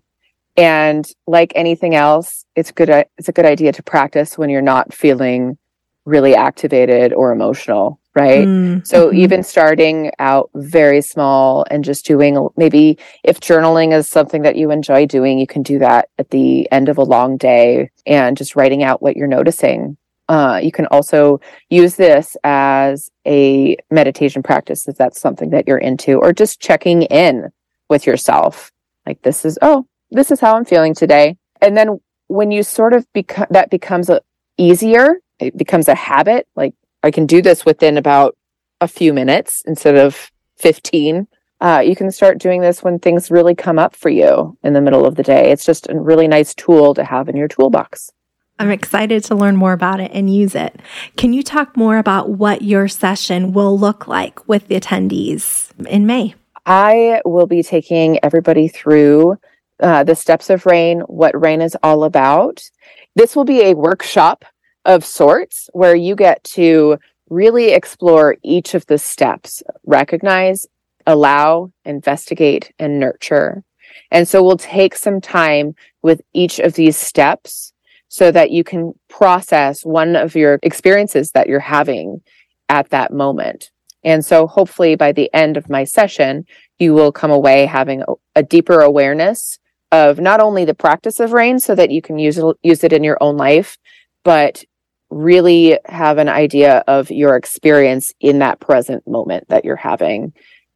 And 0.56 1.06
like 1.26 1.52
anything 1.54 1.94
else, 1.94 2.46
it's 2.54 2.70
good 2.70 2.88
it's 2.88 3.28
a 3.28 3.32
good 3.32 3.44
idea 3.44 3.72
to 3.72 3.82
practice 3.82 4.38
when 4.38 4.48
you're 4.48 4.62
not 4.62 4.94
feeling 4.94 5.58
really 6.06 6.34
activated 6.34 7.12
or 7.12 7.32
emotional, 7.32 8.00
right? 8.16 8.46
Mm, 8.46 8.86
so 8.86 9.08
mm-hmm. 9.08 9.18
even 9.18 9.42
starting 9.42 10.10
out 10.18 10.50
very 10.54 11.02
small 11.02 11.64
and 11.70 11.84
just 11.84 12.06
doing 12.06 12.48
maybe 12.56 12.98
if 13.22 13.38
journaling 13.40 13.96
is 13.96 14.08
something 14.08 14.42
that 14.42 14.56
you 14.56 14.70
enjoy 14.70 15.06
doing, 15.06 15.38
you 15.38 15.46
can 15.46 15.62
do 15.62 15.78
that 15.78 16.08
at 16.18 16.30
the 16.30 16.70
end 16.72 16.88
of 16.88 16.98
a 16.98 17.04
long 17.04 17.36
day 17.36 17.90
and 18.06 18.36
just 18.36 18.56
writing 18.56 18.82
out 18.82 19.02
what 19.02 19.16
you're 19.16 19.28
noticing. 19.28 19.96
Uh, 20.28 20.58
you 20.60 20.72
can 20.72 20.86
also 20.86 21.40
use 21.70 21.94
this 21.94 22.36
as 22.42 23.10
a 23.26 23.76
meditation 23.90 24.42
practice 24.42 24.88
if 24.88 24.96
that's 24.96 25.20
something 25.20 25.50
that 25.50 25.68
you're 25.68 25.78
into, 25.78 26.18
or 26.18 26.32
just 26.32 26.58
checking 26.58 27.02
in 27.02 27.48
with 27.88 28.06
yourself. 28.06 28.72
Like 29.04 29.22
this 29.22 29.44
is, 29.44 29.56
oh, 29.62 29.86
this 30.10 30.32
is 30.32 30.40
how 30.40 30.56
I'm 30.56 30.64
feeling 30.64 30.94
today. 30.94 31.36
And 31.60 31.76
then 31.76 32.00
when 32.26 32.50
you 32.50 32.64
sort 32.64 32.92
of 32.92 33.06
become 33.12 33.46
that 33.50 33.70
becomes 33.70 34.10
a, 34.10 34.20
easier 34.58 35.20
it 35.38 35.56
becomes 35.56 35.88
a 35.88 35.94
habit. 35.94 36.46
Like 36.56 36.74
I 37.06 37.10
can 37.12 37.26
do 37.26 37.40
this 37.40 37.64
within 37.64 37.96
about 37.96 38.36
a 38.80 38.88
few 38.88 39.12
minutes 39.12 39.62
instead 39.66 39.96
of 39.96 40.32
15. 40.58 41.28
Uh, 41.60 41.82
you 41.84 41.94
can 41.94 42.10
start 42.10 42.38
doing 42.38 42.60
this 42.60 42.82
when 42.82 42.98
things 42.98 43.30
really 43.30 43.54
come 43.54 43.78
up 43.78 43.94
for 43.94 44.10
you 44.10 44.58
in 44.62 44.72
the 44.72 44.80
middle 44.80 45.06
of 45.06 45.14
the 45.14 45.22
day. 45.22 45.52
It's 45.52 45.64
just 45.64 45.88
a 45.88 45.98
really 45.98 46.28
nice 46.28 46.52
tool 46.52 46.94
to 46.94 47.04
have 47.04 47.28
in 47.28 47.36
your 47.36 47.48
toolbox. 47.48 48.10
I'm 48.58 48.70
excited 48.70 49.22
to 49.24 49.34
learn 49.34 49.56
more 49.56 49.72
about 49.72 50.00
it 50.00 50.10
and 50.12 50.34
use 50.34 50.54
it. 50.54 50.80
Can 51.16 51.32
you 51.32 51.42
talk 51.42 51.76
more 51.76 51.98
about 51.98 52.30
what 52.30 52.62
your 52.62 52.88
session 52.88 53.52
will 53.52 53.78
look 53.78 54.08
like 54.08 54.46
with 54.48 54.66
the 54.68 54.80
attendees 54.80 55.70
in 55.86 56.06
May? 56.06 56.34
I 56.64 57.20
will 57.24 57.46
be 57.46 57.62
taking 57.62 58.18
everybody 58.24 58.66
through 58.66 59.38
uh, 59.80 60.04
the 60.04 60.16
steps 60.16 60.50
of 60.50 60.66
rain, 60.66 61.00
what 61.02 61.40
rain 61.40 61.60
is 61.60 61.76
all 61.82 62.02
about. 62.02 62.68
This 63.14 63.36
will 63.36 63.44
be 63.44 63.62
a 63.62 63.74
workshop 63.74 64.44
of 64.86 65.04
sorts 65.04 65.68
where 65.72 65.94
you 65.94 66.14
get 66.14 66.42
to 66.44 66.96
really 67.28 67.72
explore 67.72 68.36
each 68.42 68.74
of 68.74 68.86
the 68.86 68.98
steps, 68.98 69.62
recognize, 69.84 70.66
allow, 71.06 71.70
investigate, 71.84 72.72
and 72.78 72.98
nurture. 72.98 73.62
And 74.10 74.28
so 74.28 74.42
we'll 74.42 74.56
take 74.56 74.94
some 74.94 75.20
time 75.20 75.74
with 76.02 76.22
each 76.32 76.58
of 76.58 76.74
these 76.74 76.96
steps 76.96 77.72
so 78.08 78.30
that 78.30 78.50
you 78.50 78.62
can 78.62 78.92
process 79.08 79.84
one 79.84 80.14
of 80.14 80.36
your 80.36 80.58
experiences 80.62 81.32
that 81.32 81.48
you're 81.48 81.60
having 81.60 82.22
at 82.68 82.90
that 82.90 83.12
moment. 83.12 83.70
And 84.04 84.24
so 84.24 84.46
hopefully 84.46 84.94
by 84.94 85.10
the 85.10 85.28
end 85.34 85.56
of 85.56 85.68
my 85.68 85.82
session, 85.82 86.44
you 86.78 86.94
will 86.94 87.10
come 87.10 87.32
away 87.32 87.66
having 87.66 88.04
a, 88.36 88.42
deeper 88.42 88.80
awareness 88.80 89.58
of 89.90 90.20
not 90.20 90.40
only 90.40 90.64
the 90.64 90.74
practice 90.74 91.18
of 91.18 91.32
rain 91.32 91.58
so 91.58 91.74
that 91.74 91.90
you 91.90 92.00
can 92.00 92.18
use 92.18 92.38
use 92.62 92.84
it 92.84 92.92
in 92.92 93.02
your 93.02 93.18
own 93.20 93.36
life, 93.36 93.78
but 94.24 94.62
really 95.10 95.78
have 95.86 96.18
an 96.18 96.28
idea 96.28 96.82
of 96.86 97.10
your 97.10 97.36
experience 97.36 98.12
in 98.20 98.40
that 98.40 98.60
present 98.60 99.06
moment 99.06 99.48
that 99.48 99.64
you're 99.64 99.76
having 99.76 100.32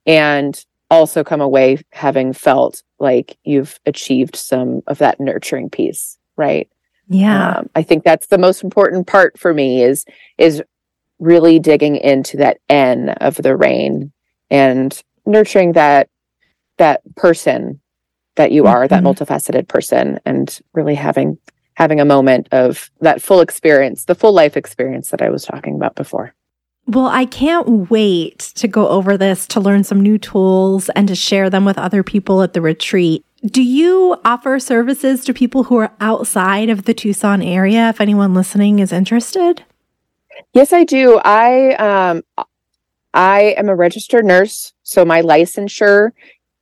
and 0.07 0.64
also 0.90 1.23
come 1.25 1.40
away 1.40 1.79
having 1.93 2.33
felt 2.33 2.83
like 2.99 3.37
you've 3.45 3.79
achieved 3.87 4.37
some 4.37 4.83
of 4.87 4.99
that 4.99 5.21
nurturing 5.21 5.69
piece 5.69 6.16
right 6.37 6.69
yeah 7.09 7.57
um, 7.57 7.71
i 7.75 7.83
think 7.83 8.05
that's 8.05 8.29
the 8.29 8.38
most 8.38 8.62
important 8.62 9.07
part 9.07 9.38
for 9.38 9.53
me 9.53 9.83
is 9.83 10.05
is 10.38 10.62
really 11.19 11.59
digging 11.59 11.97
into 11.97 12.37
that 12.37 12.59
n 12.69 13.11
of 13.21 13.37
the 13.37 13.57
rain 13.57 14.12
and 14.51 15.03
nurturing 15.27 15.73
that 15.73 16.09
that 16.79 17.03
person 17.16 17.81
that 18.37 18.53
you 18.53 18.66
are 18.66 18.87
mm-hmm. 18.87 18.95
that 18.95 19.03
multifaceted 19.05 19.69
person 19.69 20.19
and 20.25 20.61
really 20.73 20.95
having 20.95 21.37
having 21.81 21.99
a 21.99 22.05
moment 22.05 22.47
of 22.53 22.90
that 23.01 23.23
full 23.23 23.40
experience, 23.40 24.05
the 24.05 24.14
full 24.14 24.35
life 24.35 24.55
experience 24.55 25.09
that 25.11 25.23
I 25.23 25.31
was 25.31 25.47
talking 25.47 25.77
about 25.77 25.95
before. 25.95 26.35
Well, 26.87 27.07
I 27.07 27.25
can't 27.25 27.90
wait 27.90 28.38
to 28.57 28.69
go 28.69 28.87
over 28.88 29.16
this 29.16 29.47
to 29.49 29.61
learn 29.61 29.83
some 29.85 30.01
new 30.01 30.19
tools 30.19 30.90
and 30.90 31.09
to 31.09 31.14
share 31.14 31.49
them 31.49 31.64
with 31.64 31.79
other 31.79 32.03
people 32.03 32.43
at 32.43 32.53
the 32.53 32.61
retreat. 32.61 33.25
Do 33.47 33.62
you 33.62 34.21
offer 34.27 34.59
services 34.59 35.25
to 35.25 35.33
people 35.33 35.64
who 35.64 35.77
are 35.77 35.93
outside 36.01 36.69
of 36.69 36.85
the 36.85 36.93
Tucson 36.93 37.40
area 37.40 37.88
if 37.88 37.99
anyone 37.99 38.35
listening 38.35 38.81
is 38.81 38.93
interested? 38.93 39.64
Yes, 40.53 40.75
I 40.75 40.85
do. 40.85 41.19
I 41.25 41.75
um 41.77 42.23
I 43.14 43.55
am 43.57 43.71
a 43.71 43.75
registered 43.75 44.27
nurse, 44.27 44.75
so 44.83 45.07
my 45.07 45.23
licensure 45.23 46.11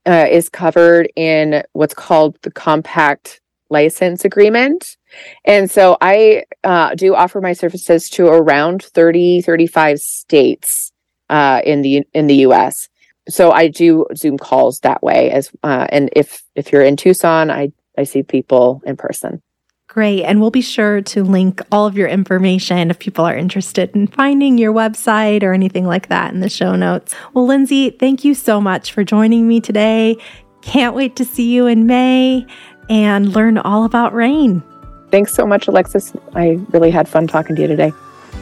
uh, 0.06 0.26
is 0.30 0.48
covered 0.48 1.10
in 1.16 1.64
what's 1.72 1.94
called 1.94 2.38
the 2.42 2.52
compact 2.52 3.40
license 3.68 4.24
agreement. 4.24 4.97
And 5.44 5.70
so 5.70 5.96
I 6.00 6.44
uh, 6.64 6.94
do 6.94 7.14
offer 7.14 7.40
my 7.40 7.52
services 7.52 8.08
to 8.10 8.26
around 8.26 8.82
30, 8.82 9.42
35 9.42 9.98
states 10.00 10.92
uh, 11.28 11.62
in 11.64 11.82
the 11.82 12.06
in 12.14 12.26
the 12.26 12.36
US. 12.46 12.88
So 13.28 13.50
I 13.52 13.68
do 13.68 14.06
Zoom 14.16 14.38
calls 14.38 14.80
that 14.80 15.02
way 15.02 15.30
as 15.30 15.50
uh, 15.62 15.86
and 15.90 16.10
if 16.14 16.42
if 16.54 16.72
you're 16.72 16.82
in 16.82 16.96
Tucson, 16.96 17.50
I 17.50 17.72
I 17.96 18.04
see 18.04 18.22
people 18.22 18.82
in 18.86 18.96
person. 18.96 19.42
Great. 19.88 20.22
And 20.24 20.38
we'll 20.38 20.50
be 20.50 20.60
sure 20.60 21.00
to 21.00 21.24
link 21.24 21.62
all 21.72 21.86
of 21.86 21.96
your 21.96 22.08
information 22.08 22.90
if 22.90 22.98
people 22.98 23.24
are 23.24 23.34
interested 23.34 23.90
in 23.96 24.06
finding 24.06 24.58
your 24.58 24.72
website 24.72 25.42
or 25.42 25.54
anything 25.54 25.86
like 25.86 26.08
that 26.08 26.32
in 26.32 26.40
the 26.40 26.50
show 26.50 26.76
notes. 26.76 27.14
Well, 27.32 27.46
Lindsay, 27.46 27.88
thank 27.90 28.22
you 28.22 28.34
so 28.34 28.60
much 28.60 28.92
for 28.92 29.02
joining 29.02 29.48
me 29.48 29.60
today. 29.60 30.18
Can't 30.60 30.94
wait 30.94 31.16
to 31.16 31.24
see 31.24 31.50
you 31.50 31.66
in 31.66 31.86
May 31.86 32.46
and 32.90 33.34
learn 33.34 33.56
all 33.56 33.84
about 33.84 34.12
rain. 34.12 34.62
Thanks 35.10 35.32
so 35.32 35.46
much, 35.46 35.68
Alexis. 35.68 36.12
I 36.34 36.60
really 36.70 36.90
had 36.90 37.08
fun 37.08 37.26
talking 37.26 37.56
to 37.56 37.62
you 37.62 37.68
today. 37.68 37.92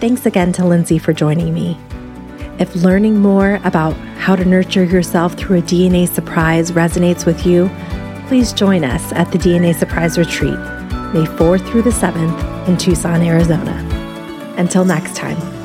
Thanks 0.01 0.27
again 0.27 0.53
to 0.55 0.65
Lindsay 0.65 0.99
for 0.99 1.13
joining 1.13 1.55
me. 1.55 1.79
If 2.59 2.75
learning 2.75 3.21
more 3.21 3.61
about 3.65 3.95
how 4.19 4.35
to 4.35 4.45
nurture 4.45 4.85
yourself 4.85 5.35
through 5.35 5.59
a 5.59 5.63
DNA 5.63 6.09
surprise 6.09 6.73
resonates 6.73 7.27
with 7.27 7.47
you, 7.47 7.71
please 8.29 8.53
join 8.53 8.83
us 8.85 9.13
at 9.13 9.31
the 9.31 9.39
DNA 9.39 9.75
Surprise 9.75 10.19
Retreat, 10.19 10.59
May 11.15 11.25
4th 11.25 11.67
through 11.71 11.83
the 11.83 11.91
7th 11.91 12.69
in 12.69 12.77
Tucson, 12.77 13.23
Arizona. 13.23 13.73
Until 14.57 14.85
next 14.85 15.15
time. 15.15 15.56